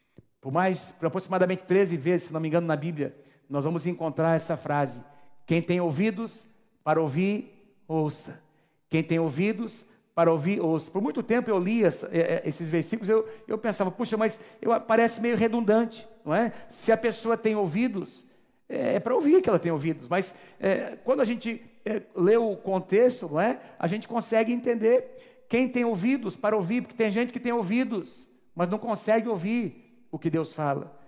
[0.41, 3.15] Por mais, por aproximadamente 13 vezes, se não me engano, na Bíblia,
[3.49, 5.03] nós vamos encontrar essa frase:
[5.47, 6.47] quem tem ouvidos
[6.83, 8.41] para ouvir, ouça.
[8.89, 10.91] Quem tem ouvidos para ouvir, ouça.
[10.91, 14.79] Por muito tempo eu li é, é, esses versículos, eu, eu pensava, puxa, mas eu,
[14.81, 16.53] parece meio redundante, não é?
[16.69, 18.25] Se a pessoa tem ouvidos,
[18.69, 22.37] é, é para ouvir que ela tem ouvidos, mas é, quando a gente é, lê
[22.37, 23.61] o contexto, não é?
[23.79, 28.29] A gente consegue entender quem tem ouvidos para ouvir, porque tem gente que tem ouvidos,
[28.55, 30.99] mas não consegue ouvir o que Deus fala.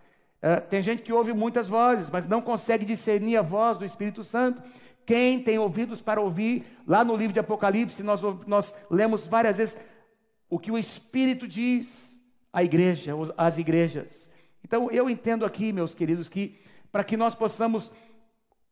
[0.40, 4.24] É, tem gente que ouve muitas vozes, mas não consegue discernir a voz do Espírito
[4.24, 4.62] Santo.
[5.06, 9.76] Quem tem ouvidos para ouvir, lá no livro de Apocalipse, nós, nós lemos várias vezes
[10.50, 12.20] o que o Espírito diz
[12.52, 14.30] à igreja, às igrejas.
[14.64, 16.58] Então, eu entendo aqui, meus queridos, que
[16.90, 17.92] para que nós possamos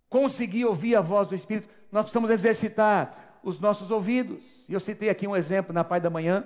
[0.09, 4.69] conseguir ouvir a voz do Espírito, nós precisamos exercitar os nossos ouvidos.
[4.69, 6.45] E eu citei aqui um exemplo na Pai da Manhã.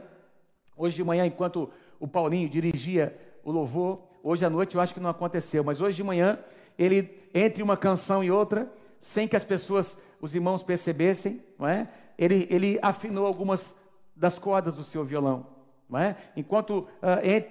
[0.76, 5.00] Hoje de manhã, enquanto o Paulinho dirigia o louvor, hoje à noite eu acho que
[5.00, 6.38] não aconteceu, mas hoje de manhã,
[6.78, 11.88] ele, entre uma canção e outra, sem que as pessoas, os irmãos percebessem, não é?
[12.18, 13.76] ele, ele afinou algumas
[14.16, 15.46] das cordas do seu violão.
[15.88, 16.16] Não é?
[16.34, 16.88] Enquanto uh,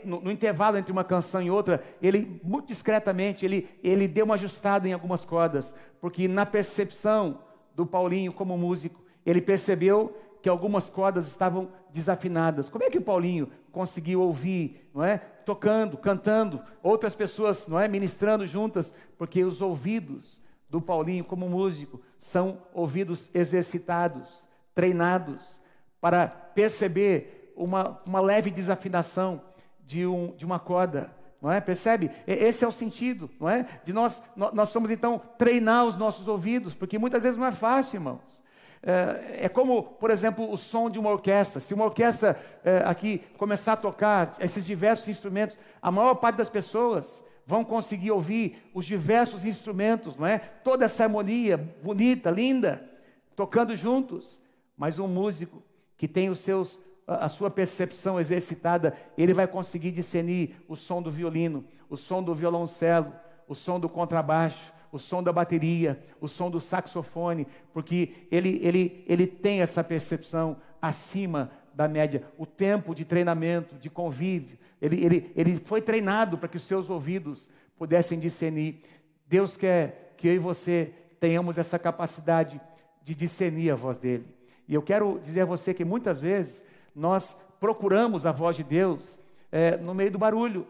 [0.03, 4.34] no, no, intervalo entre uma canção e outra, ele muito discretamente ele, ele deu uma
[4.34, 7.39] ajustada em algumas cordas, porque na percepção
[7.75, 12.67] do Paulinho como músico, ele percebeu que algumas cordas estavam desafinadas.
[12.67, 15.17] Como é que o Paulinho conseguiu ouvir, não é?
[15.17, 22.01] Tocando, cantando, outras pessoas, não é, ministrando juntas, porque os ouvidos do Paulinho como músico
[22.19, 25.62] são ouvidos exercitados, treinados,
[26.01, 29.41] para perceber uma, uma leve desafinação
[29.86, 31.13] de, um, de uma corda.
[31.43, 31.60] Não é?
[31.60, 32.10] Percebe?
[32.25, 33.67] Esse é o sentido, não é?
[33.84, 37.97] De nós, nós precisamos então treinar os nossos ouvidos, porque muitas vezes não é fácil,
[37.97, 38.41] irmãos.
[38.82, 41.60] É, é como, por exemplo, o som de uma orquestra.
[41.60, 46.49] Se uma orquestra é, aqui começar a tocar esses diversos instrumentos, a maior parte das
[46.49, 50.38] pessoas vão conseguir ouvir os diversos instrumentos, não é?
[50.38, 52.89] Toda essa harmonia bonita, linda,
[53.36, 54.39] tocando juntos.
[54.77, 55.62] Mas um músico
[55.97, 61.12] que tem os seus a sua percepção exercitada, ele vai conseguir discernir o som do
[61.12, 63.13] violino, o som do violoncelo,
[63.48, 69.04] o som do contrabaixo, o som da bateria, o som do saxofone, porque ele, ele,
[69.08, 72.24] ele tem essa percepção acima da média.
[72.38, 76.89] O tempo de treinamento, de convívio, ele, ele, ele foi treinado para que os seus
[76.89, 78.82] ouvidos pudessem discernir.
[79.28, 82.62] Deus quer que eu e você tenhamos essa capacidade
[83.02, 84.26] de discernir a voz dele.
[84.68, 86.63] E eu quero dizer a você que muitas vezes
[86.95, 89.17] nós procuramos a voz de Deus
[89.51, 90.67] é, no meio do barulho.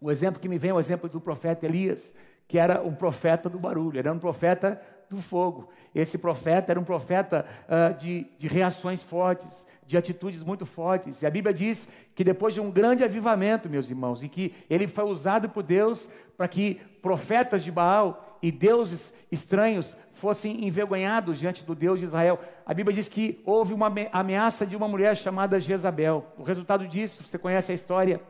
[0.00, 2.14] O exemplo que me vem é o exemplo do profeta Elias,
[2.46, 5.68] que era um profeta do barulho, era um profeta do fogo.
[5.94, 11.22] Esse profeta era um profeta uh, de, de reações fortes, de atitudes muito fortes.
[11.22, 14.88] E a Bíblia diz que depois de um grande avivamento, meus irmãos, em que ele
[14.88, 21.64] foi usado por Deus para que profetas de Baal e deuses estranhos fossem envergonhados diante
[21.64, 22.38] do Deus de Israel.
[22.66, 26.26] A Bíblia diz que houve uma ameaça de uma mulher chamada Jezabel.
[26.36, 28.20] O resultado disso, você conhece a história,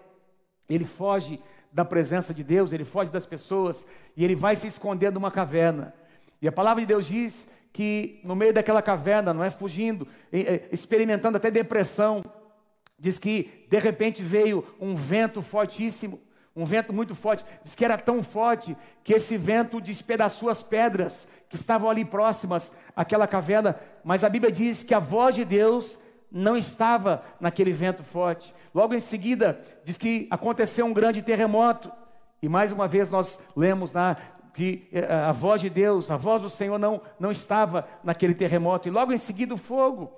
[0.69, 1.41] ele foge
[1.73, 5.93] da presença de Deus, ele foge das pessoas e ele vai se esconder numa caverna.
[6.45, 10.07] E a palavra de Deus diz que no meio daquela caverna, não é fugindo,
[10.71, 12.23] experimentando até depressão,
[12.99, 16.21] diz que de repente veio um vento fortíssimo,
[16.55, 21.27] um vento muito forte, diz que era tão forte que esse vento despedaçou as pedras
[21.49, 25.99] que estavam ali próximas àquela caverna, mas a Bíblia diz que a voz de Deus
[26.31, 28.55] não estava naquele vento forte.
[28.75, 31.91] Logo em seguida, diz que aconteceu um grande terremoto.
[32.43, 34.19] E mais uma vez nós lemos lá
[34.55, 38.89] que eh, a voz de Deus, a voz do Senhor não, não estava naquele terremoto.
[38.89, 40.13] E logo em seguida o fogo.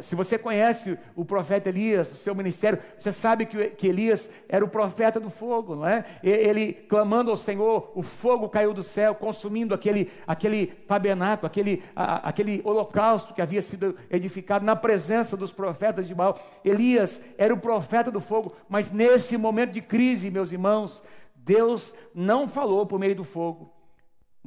[0.00, 4.64] Se você conhece o profeta Elias, o seu ministério, você sabe que, que Elias era
[4.64, 6.04] o profeta do fogo, não é?
[6.22, 12.28] Ele clamando ao Senhor, o fogo caiu do céu, consumindo aquele, aquele tabernáculo, aquele, a,
[12.28, 16.38] aquele holocausto que havia sido edificado na presença dos profetas de Baal.
[16.64, 21.02] Elias era o profeta do fogo, mas nesse momento de crise, meus irmãos,
[21.36, 23.77] Deus não falou por meio do fogo.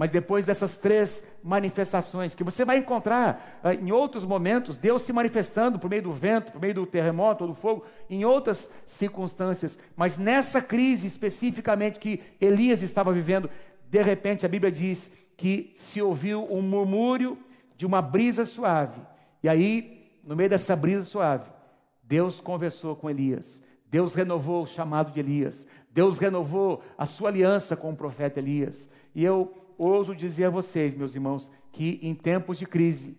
[0.02, 5.14] Mas depois dessas três manifestações, que você vai encontrar uh, em outros momentos, Deus se
[5.14, 9.78] manifestando por meio do vento, por meio do terremoto do fogo, em outras circunstâncias.
[9.96, 13.48] Mas nessa crise especificamente que Elias estava vivendo,
[13.92, 17.38] de repente a Bíblia diz que se ouviu um murmúrio
[17.78, 19.00] de uma brisa suave.
[19.44, 21.48] E aí, no meio dessa brisa suave,
[22.02, 23.64] Deus conversou com Elias.
[23.86, 25.68] Deus renovou o chamado de Elias.
[25.92, 28.90] Deus renovou a sua aliança com o profeta Elias.
[29.14, 33.18] E eu ouso dizer a vocês, meus irmãos, que em tempos de crise,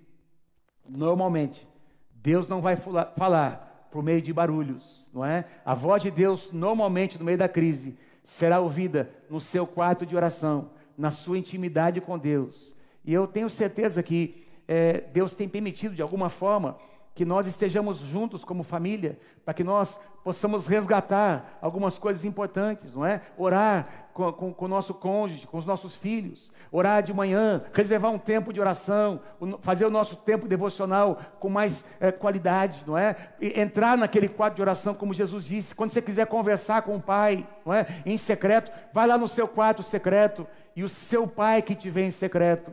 [0.88, 1.66] normalmente,
[2.14, 5.44] Deus não vai falar por meio de barulhos, não é?
[5.64, 10.16] A voz de Deus, normalmente, no meio da crise, será ouvida no seu quarto de
[10.16, 12.74] oração, na sua intimidade com Deus.
[13.04, 16.78] E eu tenho certeza que é, Deus tem permitido, de alguma forma,
[17.14, 23.04] que nós estejamos juntos como família, para que nós possamos resgatar algumas coisas importantes, não
[23.04, 23.20] é?
[23.36, 28.10] Orar com, com, com, o nosso cônjuge, com os nossos filhos, orar de manhã, reservar
[28.12, 29.20] um tempo de oração,
[29.60, 33.16] fazer o nosso tempo devocional com mais é, qualidade, não é?
[33.40, 37.02] E entrar naquele quadro de oração, como Jesus disse, quando você quiser conversar com o
[37.02, 37.86] Pai, não é?
[38.06, 42.04] Em secreto, vai lá no seu quarto secreto e o seu Pai que te vê
[42.04, 42.72] em secreto,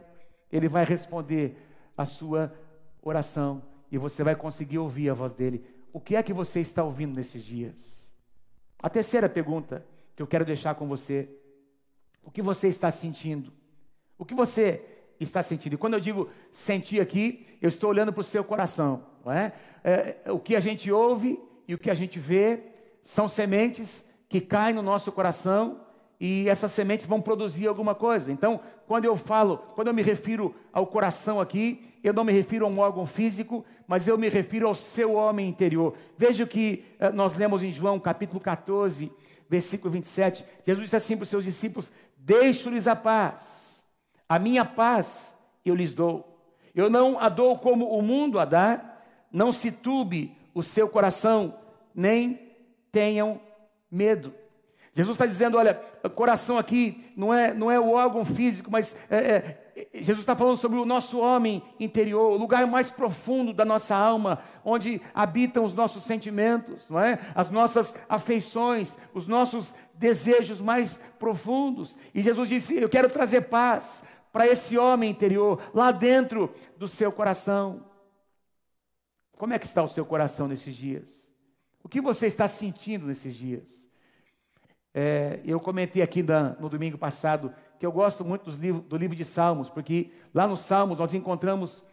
[0.52, 1.58] ele vai responder
[1.97, 2.54] a sua
[3.02, 5.63] oração e você vai conseguir ouvir a voz dele.
[5.91, 8.13] O que é que você está ouvindo nesses dias?
[8.82, 11.30] A terceira pergunta que eu quero deixar com você:
[12.23, 13.52] o que você está sentindo?
[14.17, 14.84] O que você
[15.19, 15.73] está sentindo?
[15.73, 19.54] E quando eu digo sentir aqui, eu estou olhando para o seu coração, não é?
[19.84, 20.32] é?
[20.32, 22.63] O que a gente ouve e o que a gente vê
[23.04, 25.82] são sementes que caem no nosso coração
[26.19, 28.32] e essas sementes vão produzir alguma coisa.
[28.32, 32.65] Então, quando eu falo, quando eu me refiro ao coração aqui, eu não me refiro
[32.65, 35.97] a um órgão físico, mas eu me refiro ao seu homem interior.
[36.15, 39.12] Veja o que eh, nós lemos em João capítulo 14,
[39.49, 40.45] versículo 27.
[40.63, 43.84] Jesus disse assim para os seus discípulos: Deixo-lhes a paz,
[44.30, 46.39] a minha paz eu lhes dou.
[46.75, 48.99] Eu não a dou como o mundo a dá,
[49.32, 51.56] não se turbe o seu coração,
[51.95, 52.39] nem
[52.91, 53.41] tenham
[53.89, 54.32] medo.
[54.93, 55.73] Jesus está dizendo: olha,
[56.13, 60.57] coração aqui não é, não é o órgão físico, mas é, é, Jesus está falando
[60.57, 65.73] sobre o nosso homem interior, o lugar mais profundo da nossa alma, onde habitam os
[65.73, 67.19] nossos sentimentos, não é?
[67.35, 71.97] as nossas afeições, os nossos desejos mais profundos.
[72.13, 77.11] E Jesus disse: Eu quero trazer paz para esse homem interior, lá dentro do seu
[77.11, 77.85] coração.
[79.37, 81.31] Como é que está o seu coração nesses dias?
[81.83, 83.87] O que você está sentindo nesses dias?
[84.93, 89.15] É, eu comentei aqui da, no domingo passado que eu gosto muito livros, do livro
[89.15, 91.83] de Salmos, porque lá nos Salmos nós encontramos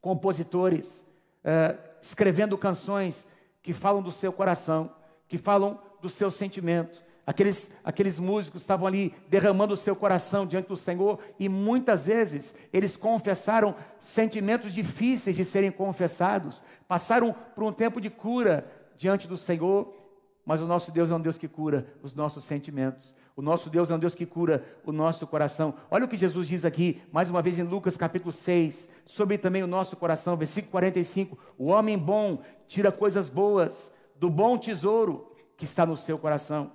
[0.00, 1.06] compositores
[1.44, 3.28] é, escrevendo canções
[3.62, 4.90] que falam do seu coração,
[5.28, 7.02] que falam do seu sentimento.
[7.24, 12.54] Aqueles, aqueles músicos estavam ali derramando o seu coração diante do Senhor e muitas vezes
[12.72, 19.36] eles confessaram sentimentos difíceis de serem confessados, passaram por um tempo de cura diante do
[19.36, 20.02] Senhor
[20.44, 23.14] mas o nosso Deus é um Deus que cura os nossos sentimentos.
[23.34, 25.74] O nosso Deus é um Deus que cura o nosso coração.
[25.90, 29.62] Olha o que Jesus diz aqui, mais uma vez em Lucas capítulo 6, sobre também
[29.62, 31.38] o nosso coração, versículo 45.
[31.56, 36.72] O homem bom tira coisas boas do bom tesouro que está no seu coração.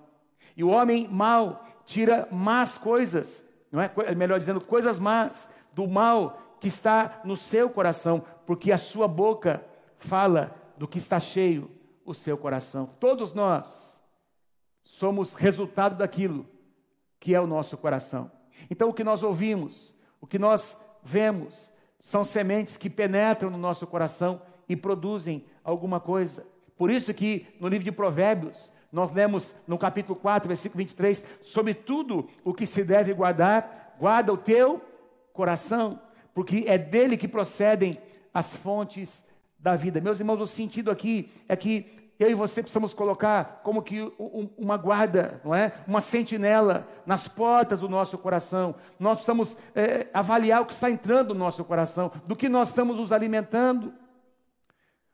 [0.55, 3.91] E o homem mau tira más coisas, não é?
[4.15, 9.63] Melhor dizendo, coisas más do mal que está no seu coração, porque a sua boca
[9.99, 11.69] fala do que está cheio
[12.03, 12.89] o seu coração.
[12.99, 13.96] Todos nós
[14.87, 16.47] somos resultado daquilo
[17.19, 18.31] que é o nosso coração.
[18.69, 23.85] Então, o que nós ouvimos, o que nós vemos, são sementes que penetram no nosso
[23.85, 26.47] coração e produzem alguma coisa.
[26.77, 31.73] Por isso que no livro de Provérbios, nós lemos no capítulo 4, versículo 23, sobre
[31.73, 34.81] tudo o que se deve guardar, guarda o teu
[35.33, 35.99] coração,
[36.33, 38.01] porque é dele que procedem
[38.33, 39.25] as fontes
[39.59, 39.99] da vida.
[39.99, 44.11] Meus irmãos, o sentido aqui é que eu e você precisamos colocar como que
[44.57, 45.73] uma guarda, não é?
[45.87, 48.75] Uma sentinela nas portas do nosso coração.
[48.99, 52.97] Nós precisamos é, avaliar o que está entrando no nosso coração, do que nós estamos
[52.97, 53.93] nos alimentando.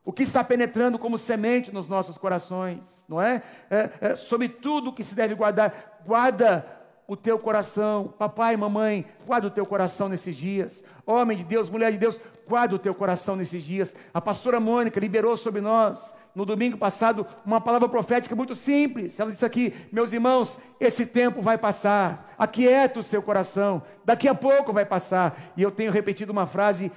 [0.05, 3.41] O que está penetrando como semente nos nossos corações, não é?
[3.69, 9.47] é, é sobre tudo que se deve guardar, guarda o teu coração, papai, mamãe, guarda
[9.47, 10.83] o teu coração nesses dias.
[11.05, 13.95] Homem de Deus, mulher de Deus, guarda o teu coração nesses dias.
[14.13, 19.19] A pastora Mônica liberou sobre nós, no domingo passado, uma palavra profética muito simples.
[19.19, 24.35] Ela disse aqui: Meus irmãos, esse tempo vai passar, aquieta o seu coração, daqui a
[24.35, 25.37] pouco vai passar.
[25.57, 26.91] E eu tenho repetido uma frase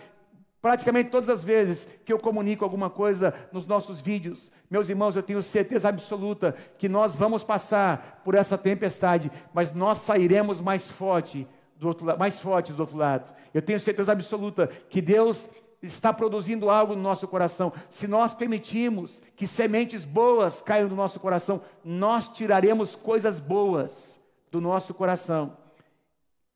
[0.67, 5.23] Praticamente todas as vezes que eu comunico alguma coisa nos nossos vídeos, meus irmãos, eu
[5.23, 11.47] tenho certeza absoluta que nós vamos passar por essa tempestade, mas nós sairemos mais forte
[11.77, 13.33] do outro lado, mais fortes do outro lado.
[13.55, 15.49] Eu tenho certeza absoluta que Deus
[15.81, 17.73] está produzindo algo no nosso coração.
[17.89, 24.61] Se nós permitirmos que sementes boas caiam no nosso coração, nós tiraremos coisas boas do
[24.61, 25.57] nosso coração.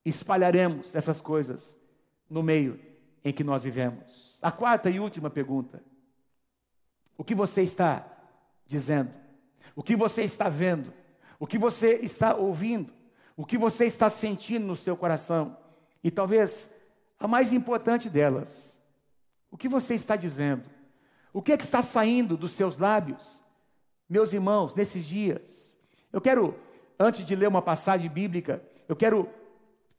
[0.05, 1.79] Espalharemos essas coisas
[2.29, 2.90] no meio
[3.25, 4.39] em que nós vivemos.
[4.43, 5.83] A quarta e última pergunta:
[7.17, 8.07] o que você está
[8.67, 9.11] dizendo?
[9.75, 10.93] O que você está vendo?
[11.39, 12.93] O que você está ouvindo?
[13.37, 15.57] O que você está sentindo no seu coração?
[16.03, 16.71] E talvez
[17.19, 18.81] a mais importante delas,
[19.51, 20.65] o que você está dizendo?
[21.33, 23.43] O que é que está saindo dos seus lábios?
[24.09, 25.77] Meus irmãos, nesses dias,
[26.13, 26.55] eu quero,
[26.99, 29.29] antes de ler uma passagem bíblica, eu quero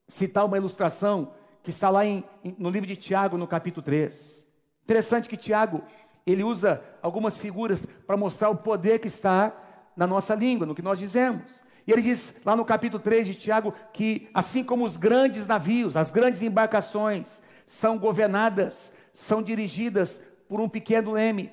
[0.07, 2.23] citar uma ilustração que está lá em,
[2.57, 4.47] no livro de Tiago, no capítulo 3.
[4.83, 5.83] Interessante que Tiago,
[6.25, 9.53] ele usa algumas figuras para mostrar o poder que está
[9.95, 11.63] na nossa língua, no que nós dizemos.
[11.85, 15.97] E ele diz lá no capítulo 3 de Tiago que, assim como os grandes navios,
[15.97, 21.51] as grandes embarcações, são governadas, são dirigidas por um pequeno leme.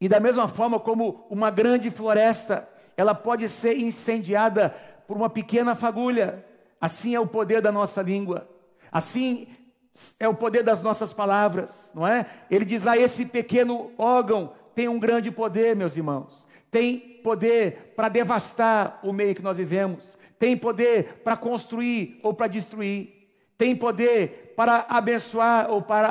[0.00, 4.70] E da mesma forma como uma grande floresta, ela pode ser incendiada
[5.06, 6.44] por uma pequena fagulha,
[6.80, 8.48] assim é o poder da nossa língua.
[8.90, 9.48] Assim
[10.18, 12.26] é o poder das nossas palavras, não é?
[12.50, 16.46] Ele diz lá: esse pequeno órgão tem um grande poder, meus irmãos.
[16.70, 22.46] Tem poder para devastar o meio que nós vivemos, tem poder para construir ou para
[22.46, 26.10] destruir, tem poder para abençoar ou para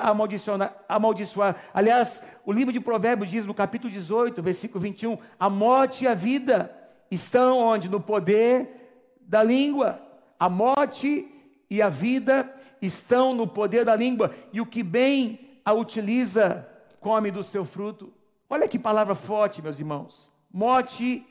[0.88, 1.56] amaldiçoar.
[1.74, 6.14] Aliás, o livro de Provérbios diz no capítulo 18, versículo 21, a morte e a
[6.14, 6.76] vida
[7.10, 7.88] estão onde?
[7.88, 10.02] No poder da língua.
[10.40, 11.28] A morte
[11.70, 16.68] e a vida estão no poder da língua, e o que bem a utiliza,
[17.00, 18.14] come do seu fruto.
[18.50, 20.32] Olha que palavra forte, meus irmãos.
[20.52, 21.26] Morte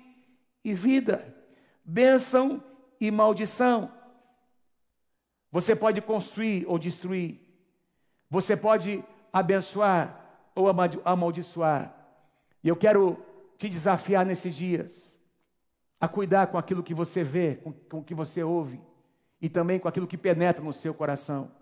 [0.64, 1.34] e vida,
[1.84, 2.62] bênção
[3.00, 3.90] e maldição.
[5.50, 7.40] Você pode construir ou destruir.
[8.28, 10.66] Você pode abençoar ou
[11.04, 11.94] amaldiçoar.
[12.62, 13.18] E eu quero
[13.56, 15.20] te desafiar nesses dias
[15.98, 18.80] a cuidar com aquilo que você vê, com, o que você ouve
[19.46, 21.52] e também com aquilo que penetra no seu coração.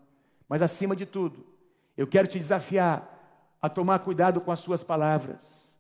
[0.49, 1.45] Mas acima de tudo,
[1.99, 5.79] eu quero te desafiar a tomar cuidado com as suas palavras.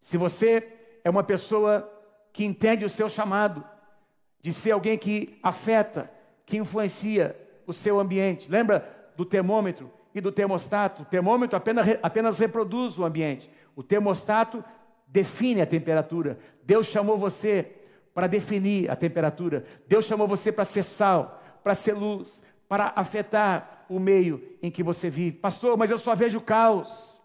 [0.00, 1.92] Se você é uma pessoa
[2.32, 3.64] que entende o seu chamado,
[4.40, 6.08] de ser alguém que afeta,
[6.46, 7.36] que influencia
[7.66, 11.02] o seu ambiente, lembra do termômetro e do termostato?
[11.02, 14.64] O termômetro apenas, apenas reproduz o ambiente, o termostato
[15.04, 16.38] define a temperatura.
[16.62, 17.72] Deus chamou você
[18.14, 19.64] para definir a temperatura.
[19.88, 24.82] Deus chamou você para ser sal, para ser luz, para afetar o meio em que
[24.82, 25.38] você vive.
[25.38, 27.20] Pastor, mas eu só vejo caos.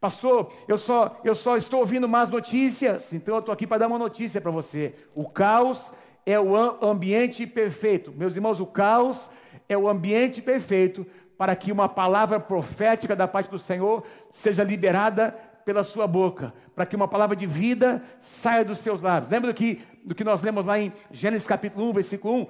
[0.00, 3.12] Pastor, eu só, eu só estou ouvindo más notícias.
[3.12, 4.94] Então eu estou aqui para dar uma notícia para você.
[5.14, 5.92] O caos
[6.24, 8.12] é o ambiente perfeito.
[8.12, 9.30] Meus irmãos, o caos
[9.68, 11.06] é o ambiente perfeito
[11.38, 15.34] para que uma palavra profética da parte do Senhor seja liberada
[15.64, 19.30] pela sua boca, para que uma palavra de vida saia dos seus lábios.
[19.30, 22.46] Lembra do que, do que nós lemos lá em Gênesis capítulo 1, versículo 1?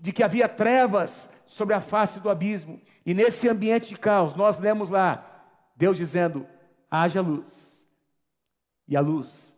[0.00, 2.80] De que havia trevas sobre a face do abismo.
[3.04, 5.32] E nesse ambiente de caos, nós lemos lá
[5.76, 6.46] Deus dizendo:
[6.90, 7.86] haja luz.
[8.88, 9.56] E a luz,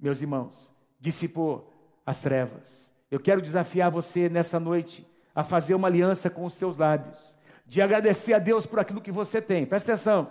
[0.00, 1.72] meus irmãos, dissipou
[2.06, 2.92] as trevas.
[3.10, 7.36] Eu quero desafiar você nessa noite a fazer uma aliança com os seus lábios,
[7.66, 9.66] de agradecer a Deus por aquilo que você tem.
[9.66, 10.30] Presta atenção.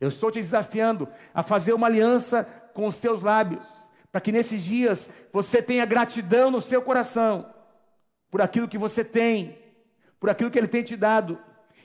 [0.00, 2.44] Eu estou te desafiando a fazer uma aliança
[2.74, 7.46] com os teus lábios, para que nesses dias você tenha gratidão no seu coração
[8.32, 9.58] por aquilo que você tem,
[10.18, 11.38] por aquilo que Ele tem te dado,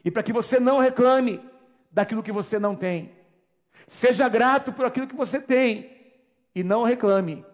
[0.04, 1.44] e para que você não reclame
[1.92, 3.12] daquilo que você não tem.
[3.86, 5.92] Seja grato por aquilo que você tem
[6.56, 7.46] e não reclame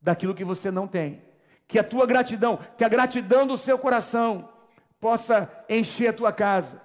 [0.00, 1.20] daquilo que você não tem.
[1.66, 4.48] Que a tua gratidão, que a gratidão do seu coração
[5.00, 6.80] possa encher a tua casa.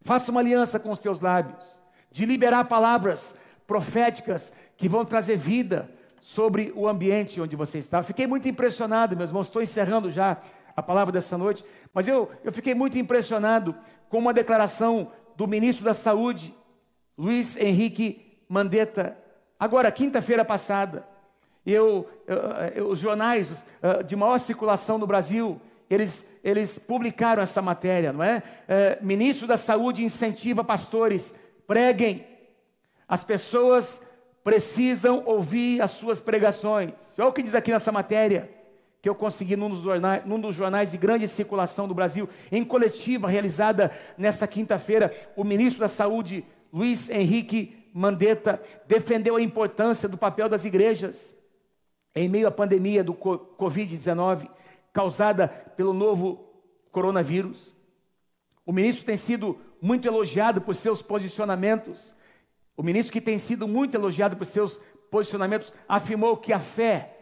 [0.00, 3.36] Faça uma aliança com os teus lábios, de liberar palavras
[3.66, 5.90] proféticas que vão trazer vida
[6.26, 8.02] sobre o ambiente onde você está.
[8.02, 10.38] Fiquei muito impressionado, meus irmãos, estou encerrando já
[10.74, 11.64] a palavra dessa noite,
[11.94, 13.76] mas eu, eu fiquei muito impressionado
[14.08, 16.52] com uma declaração do ministro da Saúde,
[17.16, 19.16] Luiz Henrique Mandetta,
[19.56, 21.06] agora, quinta-feira passada.
[21.64, 22.10] Eu,
[22.74, 28.24] eu, os jornais uh, de maior circulação no Brasil, eles, eles publicaram essa matéria, não
[28.24, 28.42] é?
[28.68, 31.36] Uh, ministro da Saúde incentiva pastores,
[31.68, 32.26] preguem.
[33.06, 34.00] As pessoas
[34.46, 37.18] precisam ouvir as suas pregações.
[37.18, 38.48] Olha o que diz aqui nessa matéria
[39.02, 42.64] que eu consegui num dos, jornais, num dos jornais de grande circulação do Brasil, em
[42.64, 50.16] coletiva realizada nesta quinta-feira, o ministro da Saúde, Luiz Henrique Mandetta, defendeu a importância do
[50.16, 51.36] papel das igrejas
[52.14, 54.48] em meio à pandemia do Covid-19
[54.92, 56.48] causada pelo novo
[56.92, 57.76] coronavírus.
[58.64, 62.14] O ministro tem sido muito elogiado por seus posicionamentos
[62.76, 67.16] o ministro, que tem sido muito elogiado por seus posicionamentos, afirmou que a fé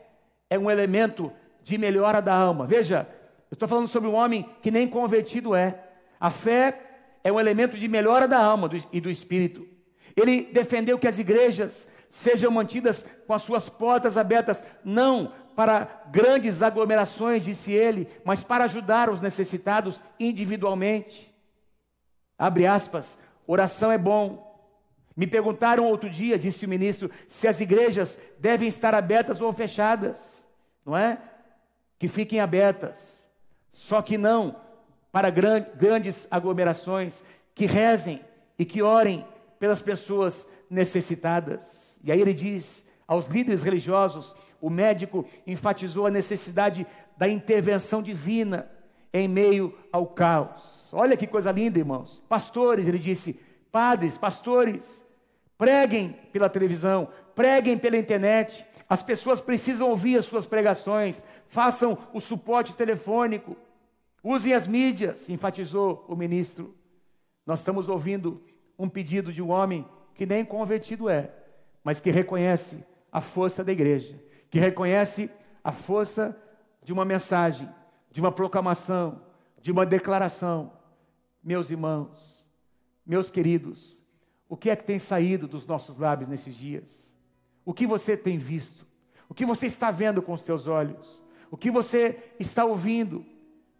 [0.51, 1.33] é um elemento
[1.63, 2.67] de melhora da alma.
[2.67, 3.09] Veja,
[3.51, 5.83] eu estou falando sobre um homem que nem convertido é.
[6.19, 6.81] A fé
[7.23, 9.67] é um elemento de melhora da alma e do espírito.
[10.17, 16.63] Ele defendeu que as igrejas sejam mantidas com as suas portas abertas, não para grandes
[16.63, 21.33] aglomerações, disse ele, mas para ajudar os necessitados individualmente.
[22.39, 24.54] Abre aspas, oração é bom,
[25.17, 30.49] me perguntaram outro dia, disse o ministro, se as igrejas devem estar abertas ou fechadas,
[30.85, 31.19] não é?
[31.99, 33.29] Que fiquem abertas,
[33.71, 34.57] só que não
[35.13, 37.23] para grandes aglomerações,
[37.55, 38.21] que rezem
[38.59, 39.25] e que orem
[39.61, 42.01] pelas pessoas necessitadas.
[42.03, 46.85] E aí ele diz aos líderes religiosos, o médico enfatizou a necessidade
[47.17, 48.69] da intervenção divina
[49.13, 50.93] em meio ao caos.
[50.93, 52.23] Olha que coisa linda, irmãos.
[52.29, 53.39] Pastores, ele disse,
[53.75, 55.05] padres, pastores,
[55.59, 58.65] preguem pela televisão, preguem pela internet.
[58.89, 63.57] As pessoas precisam ouvir as suas pregações, façam o suporte telefônico,
[64.23, 66.73] usem as mídias, enfatizou o ministro.
[67.45, 68.41] Nós estamos ouvindo
[68.79, 71.33] um pedido de um homem que nem convertido é,
[71.83, 74.15] mas que reconhece a força da igreja,
[74.51, 75.29] que reconhece
[75.65, 76.41] a força
[76.81, 77.69] de uma mensagem,
[78.09, 79.21] de uma proclamação,
[79.61, 80.71] de uma declaração.
[81.43, 82.34] Meus irmãos,
[83.07, 84.03] meus queridos,
[84.49, 87.15] o que é que tem saído dos nossos lábios nesses dias?
[87.65, 88.87] O que você tem visto?
[89.29, 91.23] O que você está vendo com os teus olhos?
[91.51, 93.25] O que você está ouvindo?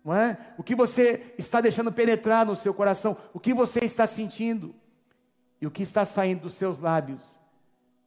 [0.05, 0.55] Não é?
[0.59, 3.17] O que você está deixando penetrar no seu coração?
[3.33, 4.75] O que você está sentindo?
[5.61, 7.41] E o que está saindo dos seus lábios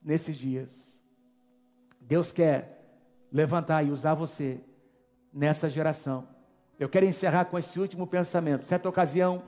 [0.03, 0.99] nesses dias?
[1.99, 2.77] Deus quer
[3.31, 4.59] levantar e usar você
[5.33, 6.27] nessa geração.
[6.79, 8.67] Eu quero encerrar com esse último pensamento.
[8.67, 9.43] Certa ocasião,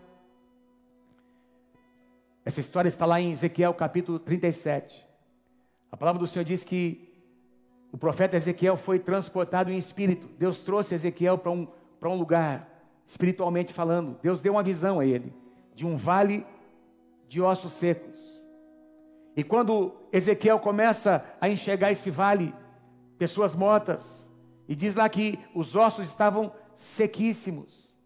[2.46, 5.06] essa história está lá em Ezequiel capítulo 37.
[5.92, 7.10] A palavra do Senhor diz que
[7.92, 10.28] o profeta Ezequiel foi transportado em espírito.
[10.38, 11.68] Deus trouxe Ezequiel para um,
[12.04, 14.18] um lugar, espiritualmente falando.
[14.22, 15.34] Deus deu uma visão a ele
[15.76, 16.46] de um vale
[17.28, 18.44] de ossos secos.
[19.36, 22.54] E quando Ezequiel começa a enxergar esse vale,
[23.18, 24.30] pessoas mortas,
[24.68, 27.98] e diz lá que os ossos estavam sequíssimos.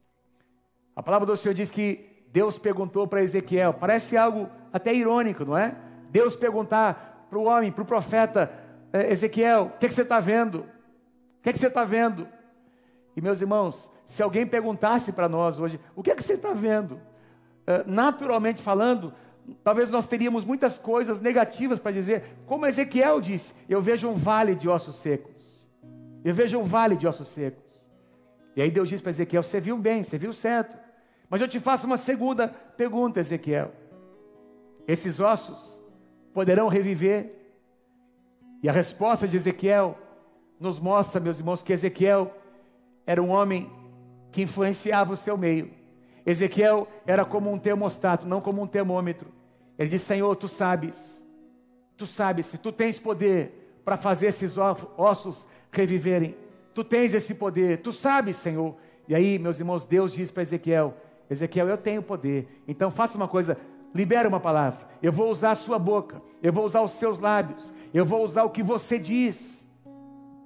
[0.95, 5.55] A palavra do Senhor diz que Deus perguntou para Ezequiel, parece algo até irônico, não
[5.55, 5.75] é?
[6.09, 8.51] Deus perguntar para o homem, para o profeta
[8.91, 10.61] eh, Ezequiel: o que, é que você está vendo?
[10.61, 12.27] O que, é que você está vendo?
[13.15, 16.53] E meus irmãos, se alguém perguntasse para nós hoje, o que é que você está
[16.53, 16.95] vendo?
[16.95, 19.13] Uh, naturalmente falando,
[19.63, 24.55] talvez nós teríamos muitas coisas negativas para dizer, como Ezequiel disse: eu vejo um vale
[24.55, 25.69] de ossos secos.
[26.25, 27.63] Eu vejo um vale de ossos secos.
[28.55, 30.82] E aí Deus disse para Ezequiel: você viu bem, você viu certo.
[31.33, 33.71] Mas eu te faço uma segunda pergunta, Ezequiel.
[34.87, 35.81] Esses ossos
[36.31, 37.33] poderão reviver?
[38.61, 39.97] E a resposta de Ezequiel
[40.59, 42.31] nos mostra, meus irmãos, que Ezequiel
[43.03, 43.67] era um homem
[44.31, 45.71] que influenciava o seu meio.
[46.23, 49.27] Ezequiel era como um termostato, não como um termômetro.
[49.75, 51.25] Ele disse: Senhor, tu sabes,
[51.97, 56.37] tu sabes, se tu tens poder para fazer esses ossos reviverem.
[56.75, 58.75] Tu tens esse poder, tu sabes, Senhor.
[59.07, 60.95] E aí, meus irmãos, Deus diz para Ezequiel:
[61.33, 62.63] Ezequiel, eu tenho poder.
[62.67, 63.57] Então faça uma coisa,
[63.93, 64.87] libera uma palavra.
[65.01, 68.43] Eu vou usar a sua boca, eu vou usar os seus lábios, eu vou usar
[68.43, 69.67] o que você diz,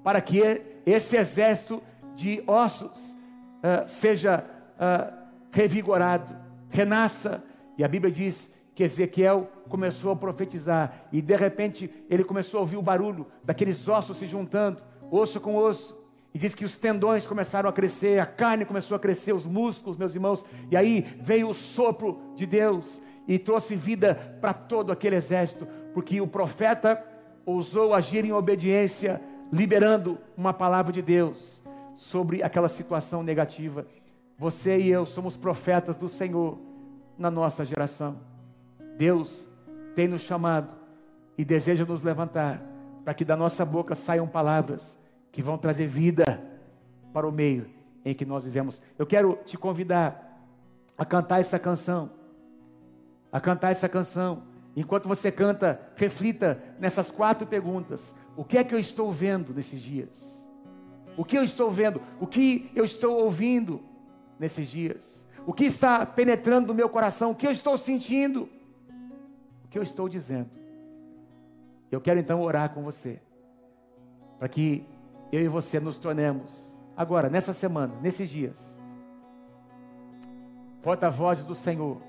[0.04, 0.42] para que
[0.86, 1.82] esse exército
[2.16, 4.44] de ossos uh, seja
[4.76, 5.14] uh,
[5.52, 6.36] revigorado,
[6.70, 7.44] renasça.
[7.78, 12.62] E a Bíblia diz que Ezequiel começou a profetizar, e de repente ele começou a
[12.62, 14.82] ouvir o barulho daqueles ossos se juntando,
[15.12, 15.98] osso com osso.
[16.38, 19.98] E diz que os tendões começaram a crescer, a carne começou a crescer, os músculos,
[19.98, 25.16] meus irmãos, e aí veio o sopro de Deus e trouxe vida para todo aquele
[25.16, 27.04] exército, porque o profeta
[27.44, 29.20] ousou agir em obediência,
[29.52, 31.64] liberando uma palavra de Deus
[31.96, 33.88] sobre aquela situação negativa.
[34.38, 36.60] Você e eu somos profetas do Senhor
[37.18, 38.16] na nossa geração.
[38.96, 39.50] Deus
[39.96, 40.70] tem nos chamado
[41.36, 42.62] e deseja nos levantar
[43.04, 45.00] para que da nossa boca saiam palavras
[45.32, 46.24] que vão trazer vida
[47.14, 47.70] para o meio
[48.04, 48.82] em que nós vivemos.
[48.98, 50.42] Eu quero te convidar
[50.98, 52.10] a cantar essa canção.
[53.32, 54.44] A cantar essa canção.
[54.76, 59.82] Enquanto você canta, reflita nessas quatro perguntas: O que é que eu estou vendo nesses
[59.82, 60.38] dias?
[61.18, 62.02] O que eu estou vendo?
[62.20, 63.82] O que eu estou ouvindo
[64.40, 65.28] nesses dias?
[65.46, 67.32] O que está penetrando no meu coração?
[67.32, 68.48] O que eu estou sentindo?
[69.66, 70.50] O que eu estou dizendo?
[71.92, 73.20] Eu quero então orar com você,
[74.38, 74.86] para que
[75.32, 78.80] eu e você nos tornemos, agora, nessa semana, nesses dias,
[80.82, 82.02] porta-vozes do Senhor,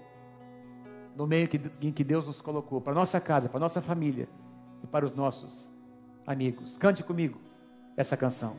[1.16, 4.28] no meio que, em que Deus nos colocou, para nossa casa, para nossa família
[4.82, 5.68] e para os nossos
[6.26, 6.76] amigos.
[6.76, 7.40] Cante comigo
[7.96, 8.54] essa canção.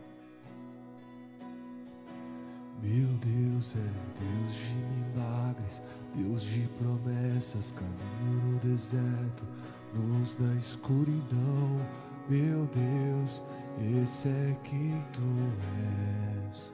[2.81, 5.81] Meu Deus é Deus de milagres,
[6.15, 9.43] Deus de promessas, caminho no deserto,
[9.93, 11.79] luz na escuridão.
[12.29, 13.41] Meu Deus,
[13.81, 15.21] esse é quem tu
[16.51, 16.71] és.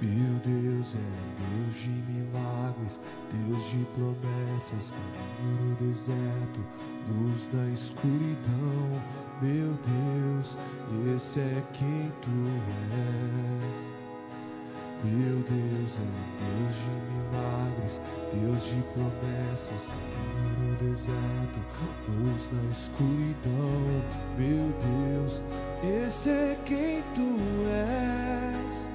[0.00, 3.00] Meu Deus é Deus de milagres,
[3.32, 6.60] Deus de promessas, caminho no deserto,
[7.08, 9.02] luz na escuridão.
[9.40, 10.56] Meu Deus,
[11.14, 12.30] esse é quem tu
[12.92, 13.94] és.
[15.04, 16.06] Meu Deus é
[16.40, 18.00] Deus de milagres,
[18.32, 19.88] Deus de promessas,
[20.74, 21.60] no deserto,
[22.08, 24.02] luz na escuridão.
[24.38, 25.42] Meu Deus,
[26.06, 28.88] esse é quem tu és.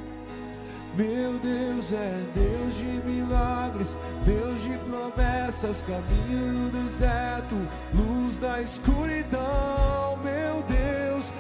[0.96, 7.56] Meu Deus é Deus de milagres, Deus de promessas, caminho no deserto,
[7.94, 10.18] luz na escuridão.
[10.24, 11.34] Meu Deus,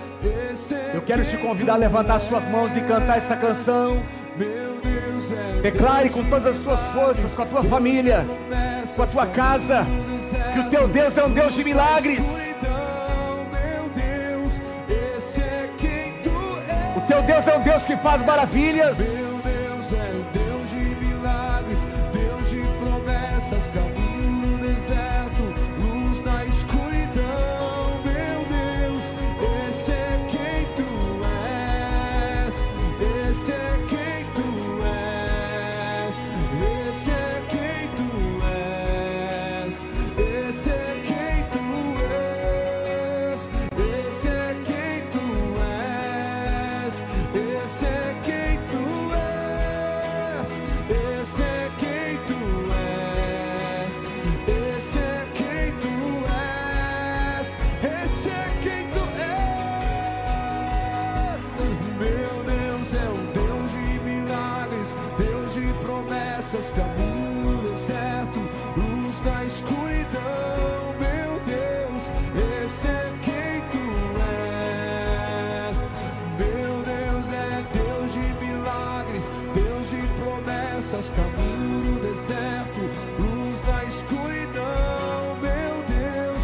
[0.52, 4.02] esse é Eu quero te convidar a levantar suas mãos e cantar essa canção.
[5.32, 8.26] É Declare com todas as suas forças, com a tua família,
[9.00, 9.88] com a tua casa,
[10.54, 12.20] que o teu Deus é um Deus de milagres.
[16.98, 18.98] O teu Deus é um Deus que faz maravilhas.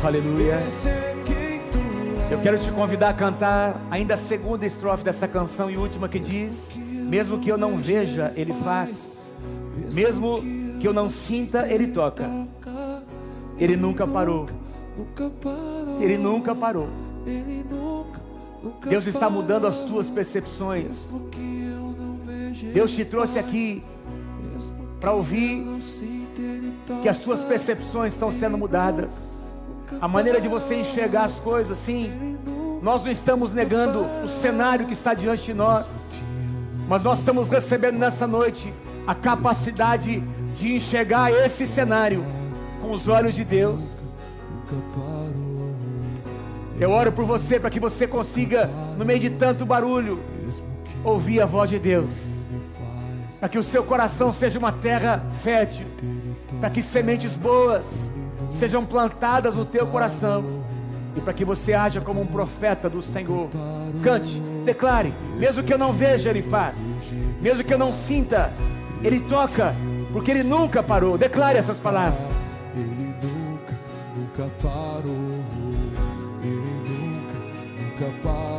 [0.06, 0.60] Aleluia.
[2.30, 6.20] Eu quero te convidar a cantar ainda a segunda estrofe dessa canção e última que
[6.20, 9.26] diz: Mesmo que eu não veja, Ele faz,
[9.91, 10.43] mesmo
[10.80, 12.30] que eu não sinta, Ele toca.
[13.58, 14.45] Ele nunca parou.
[15.99, 16.88] Ele nunca parou.
[18.88, 21.08] Deus está mudando as tuas percepções.
[22.72, 23.84] Deus te trouxe aqui
[25.01, 25.66] para ouvir
[27.01, 29.35] que as tuas percepções estão sendo mudadas
[30.00, 32.38] a maneira de você enxergar as coisas, sim.
[32.82, 36.12] Nós não estamos negando o cenário que está diante de nós,
[36.88, 38.74] mas nós estamos recebendo nessa noite
[39.08, 40.22] a capacidade
[40.56, 42.24] de enxergar esse cenário
[42.82, 43.84] com os olhos de Deus.
[46.80, 48.68] Eu oro por você para que você consiga,
[48.98, 50.20] no meio de tanto barulho,
[51.04, 52.10] ouvir a voz de Deus.
[53.40, 55.86] Para que o seu coração seja uma terra fértil.
[56.60, 58.12] Para que sementes boas
[58.50, 60.64] sejam plantadas no teu coração.
[61.16, 63.50] E para que você haja como um profeta do Senhor.
[64.04, 65.14] Cante, declare.
[65.38, 66.78] Mesmo que eu não veja, Ele faz.
[67.41, 68.52] Mesmo que eu não sinta,
[69.02, 69.74] Ele toca.
[70.12, 71.18] Porque Ele nunca parou.
[71.18, 72.30] Declare essas palavras.
[72.76, 73.74] Ele nunca,
[74.16, 75.43] nunca parou.
[76.43, 76.56] Ele
[76.88, 78.55] nunca, nunca parou.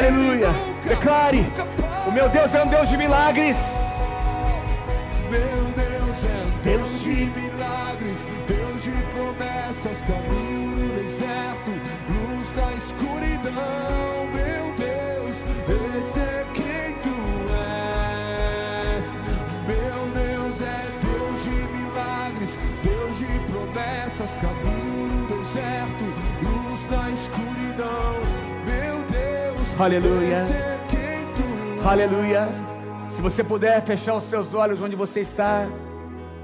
[0.00, 0.48] Aleluia.
[0.82, 1.44] Declare.
[2.08, 3.58] O meu Deus é um Deus de milagres.
[5.30, 5.40] Meu
[5.76, 11.70] Deus é um Deus de milagres, Deus de promessas, caminho no deserto,
[12.08, 14.19] luz na escuridão.
[29.80, 30.36] Aleluia.
[31.82, 32.48] Aleluia.
[33.08, 35.66] Se você puder fechar os seus olhos onde você está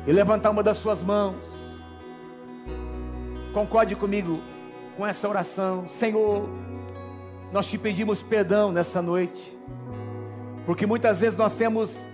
[0.07, 1.37] e levantar uma das suas mãos.
[3.53, 4.41] Concorde comigo
[4.97, 5.87] com essa oração.
[5.87, 6.49] Senhor,
[7.53, 9.55] nós te pedimos perdão nessa noite.
[10.65, 12.07] Porque muitas vezes nós temos,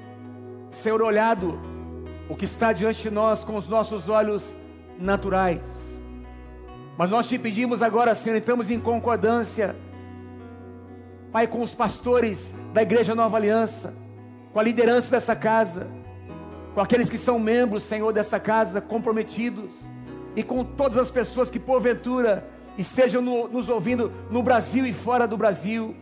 [0.72, 1.56] Senhor, olhado
[2.28, 4.56] o que está diante de nós com os nossos olhos
[4.98, 5.62] naturais.
[6.98, 9.76] Mas nós te pedimos agora, Senhor, entramos em concordância
[11.32, 13.94] Pai, com os pastores da Igreja Nova Aliança,
[14.52, 15.86] com a liderança dessa casa,
[16.74, 19.90] com aqueles que são membros, Senhor, desta casa, comprometidos,
[20.36, 25.26] e com todas as pessoas que porventura estejam no- nos ouvindo no Brasil e fora
[25.26, 25.94] do Brasil.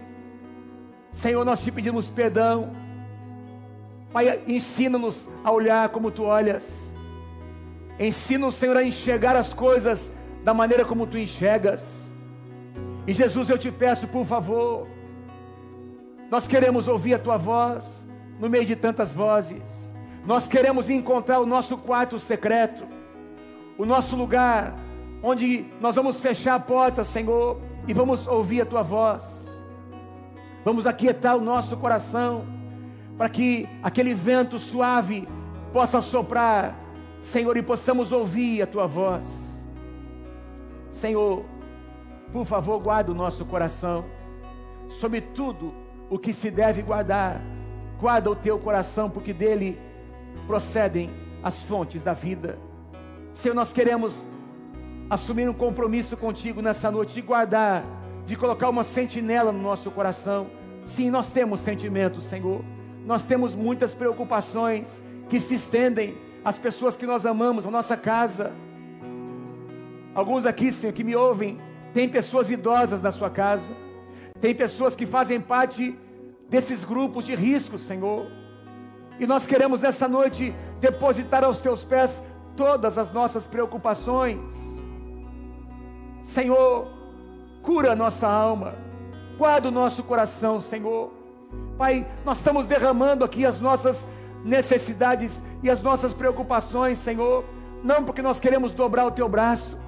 [1.13, 2.71] Senhor, nós te pedimos perdão.
[4.13, 6.95] Pai, ensina-nos a olhar como tu olhas.
[7.99, 10.11] Ensina-nos, Senhor, a enxergar as coisas
[10.45, 12.13] da maneira como tu enxergas.
[13.07, 14.87] E Jesus, eu te peço, por favor,
[16.31, 18.09] nós queremos ouvir a tua voz
[18.39, 19.95] no meio de tantas vozes.
[20.25, 22.87] Nós queremos encontrar o nosso quarto secreto,
[23.77, 24.77] o nosso lugar
[25.23, 29.63] onde nós vamos fechar a porta, Senhor, e vamos ouvir a tua voz.
[30.65, 32.47] Vamos aquietar o nosso coração
[33.19, 35.27] para que aquele vento suave
[35.73, 36.79] possa soprar,
[37.21, 39.69] Senhor, e possamos ouvir a tua voz.
[40.91, 41.45] Senhor,
[42.33, 44.05] por favor, guarda o nosso coração.
[44.89, 45.73] Sobre tudo
[46.11, 47.41] o que se deve guardar,
[47.99, 49.79] guarda o teu coração, porque dele
[50.47, 51.09] procedem
[51.43, 52.59] as fontes da vida.
[53.33, 54.27] Senhor, nós queremos
[55.09, 57.85] assumir um compromisso contigo nessa noite de guardar,
[58.27, 60.49] de colocar uma sentinela no nosso coração.
[60.85, 62.65] Sim, nós temos sentimentos, Senhor.
[63.07, 68.53] Nós temos muitas preocupações que se estendem às pessoas que nós amamos, à nossa casa.
[70.15, 71.59] Alguns aqui, Senhor, que me ouvem,
[71.93, 73.73] tem pessoas idosas na sua casa,
[74.41, 75.97] tem pessoas que fazem parte
[76.49, 78.27] desses grupos de risco, Senhor.
[79.19, 82.23] E nós queremos nessa noite depositar aos teus pés
[82.57, 84.41] todas as nossas preocupações.
[86.23, 86.89] Senhor,
[87.63, 88.75] cura a nossa alma,
[89.37, 91.13] guarda o nosso coração, Senhor.
[91.77, 94.07] Pai, nós estamos derramando aqui as nossas
[94.45, 97.45] necessidades e as nossas preocupações, Senhor,
[97.83, 99.79] não porque nós queremos dobrar o teu braço,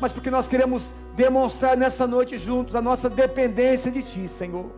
[0.00, 4.70] mas porque nós queremos demonstrar nessa noite juntos a nossa dependência de Ti, Senhor.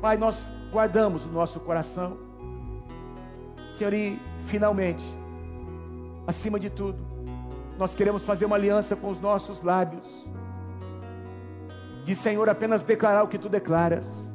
[0.00, 2.18] Pai, nós guardamos o nosso coração,
[3.70, 5.04] Senhor, e finalmente,
[6.26, 6.98] acima de tudo,
[7.78, 10.30] nós queremos fazer uma aliança com os nossos lábios,
[12.04, 14.34] de Senhor apenas declarar o que Tu declaras,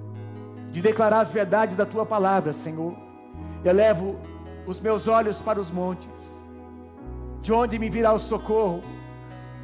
[0.72, 2.96] de declarar as verdades da Tua palavra, Senhor.
[3.64, 4.20] Eu levo
[4.66, 6.37] os meus olhos para os montes,
[7.48, 8.82] de onde me virá o socorro?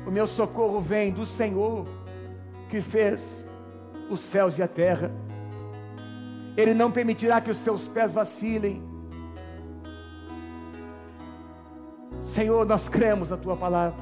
[0.07, 1.86] O meu socorro vem do Senhor
[2.69, 3.45] que fez
[4.09, 5.11] os céus e a terra.
[6.55, 8.81] Ele não permitirá que os seus pés vacilem.
[12.21, 13.99] Senhor, nós cremos na tua palavra.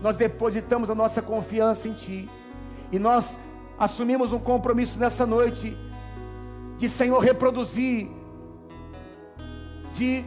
[0.00, 2.30] Nós depositamos a nossa confiança em ti.
[2.90, 3.38] E nós
[3.78, 5.76] assumimos um compromisso nessa noite
[6.78, 8.08] de Senhor reproduzir
[9.92, 10.24] de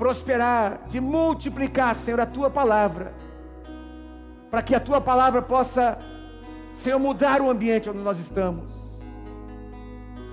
[0.00, 3.12] prosperar, de multiplicar, Senhor, a tua palavra,
[4.50, 5.98] para que a tua palavra possa,
[6.72, 8.98] Senhor, mudar o ambiente onde nós estamos.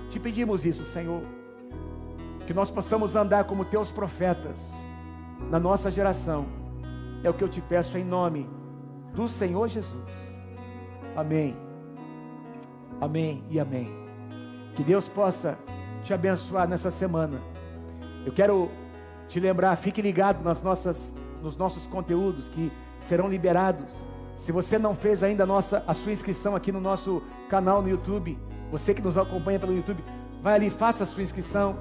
[0.08, 1.20] Te pedimos isso, Senhor,
[2.46, 4.74] que nós possamos andar como teus profetas
[5.50, 6.46] na nossa geração.
[7.22, 8.48] É o que eu te peço em nome
[9.12, 10.08] do Senhor Jesus.
[11.14, 11.54] Amém.
[13.02, 13.92] Amém e amém.
[14.74, 15.58] Que Deus possa
[16.02, 17.38] te abençoar nessa semana.
[18.24, 18.70] Eu quero
[19.28, 24.08] te lembrar, fique ligado nas nossas, nos nossos conteúdos que serão liberados.
[24.34, 27.88] Se você não fez ainda a, nossa, a sua inscrição aqui no nosso canal no
[27.88, 28.38] YouTube,
[28.70, 30.02] você que nos acompanha pelo YouTube,
[30.42, 31.76] vai ali, faça a sua inscrição,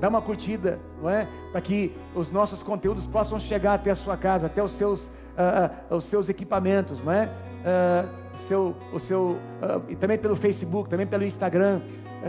[0.00, 1.28] dá uma curtida, não é?
[1.52, 5.94] Para que os nossos conteúdos possam chegar até a sua casa, até os seus, uh,
[5.94, 7.26] os seus equipamentos, não é?
[7.26, 9.36] Uh, seu, o seu,
[9.88, 11.80] e também pelo Facebook, também pelo Instagram,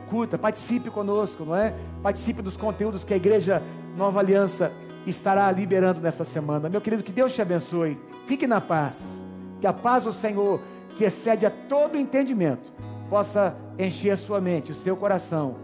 [0.09, 1.73] curta, participe conosco, não é?
[2.01, 3.61] Participe dos conteúdos que a igreja
[3.99, 4.71] Nova Aliança
[5.05, 6.69] estará liberando nessa semana.
[6.69, 7.99] Meu querido, que Deus te abençoe.
[8.27, 9.21] Fique na paz.
[9.59, 10.61] Que a paz do Senhor,
[10.95, 12.71] que excede a todo entendimento,
[13.09, 15.57] possa encher a sua mente, o seu coração,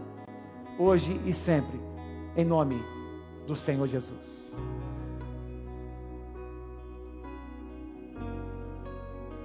[0.78, 1.80] hoje e sempre,
[2.36, 2.78] em nome
[3.46, 4.54] do Senhor Jesus.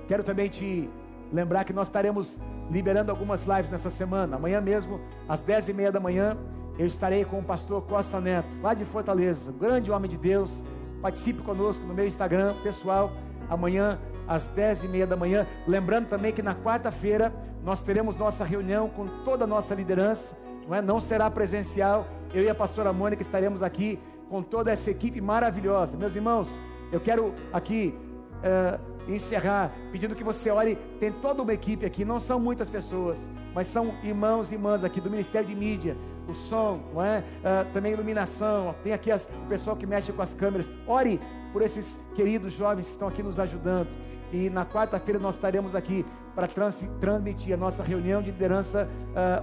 [0.06, 0.90] Quero também te
[1.32, 2.38] lembrar que nós estaremos
[2.70, 4.36] liberando algumas lives nessa semana.
[4.36, 6.38] Amanhã mesmo, às dez e meia da manhã,
[6.78, 10.64] eu estarei com o pastor Costa Neto, lá de Fortaleza, grande homem de Deus.
[11.02, 13.12] Participe conosco no meu Instagram pessoal,
[13.50, 15.46] amanhã às 10 e meia da manhã.
[15.68, 20.76] Lembrando também que na quarta-feira nós teremos nossa reunião com toda a nossa liderança, não,
[20.76, 20.82] é?
[20.82, 22.08] não será presencial.
[22.34, 24.00] Eu e a pastora Mônica estaremos aqui
[24.30, 25.98] com toda essa equipe maravilhosa.
[25.98, 26.60] Meus irmãos,
[26.92, 27.94] eu quero aqui
[28.38, 30.78] uh, encerrar pedindo que você olhe.
[31.00, 35.00] Tem toda uma equipe aqui, não são muitas pessoas, mas são irmãos e irmãs aqui
[35.02, 35.98] do Ministério de Mídia,
[36.28, 37.20] o som, não é?
[37.20, 38.76] Uh, também iluminação.
[38.84, 40.70] Tem aqui as, o pessoal que mexe com as câmeras.
[40.88, 41.20] Ore
[41.52, 43.88] por esses queridos jovens que estão aqui nos ajudando.
[44.32, 48.88] E na quarta-feira nós estaremos aqui para trans, transmitir a nossa reunião de liderança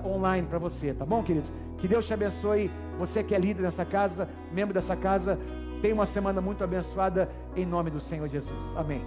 [0.04, 1.52] uh, online para você, tá bom, queridos?
[1.76, 2.70] Que Deus te abençoe.
[2.98, 5.38] Você que é líder nessa casa, membro dessa casa,
[5.80, 8.76] tenha uma semana muito abençoada em nome do Senhor Jesus.
[8.76, 9.04] Amém.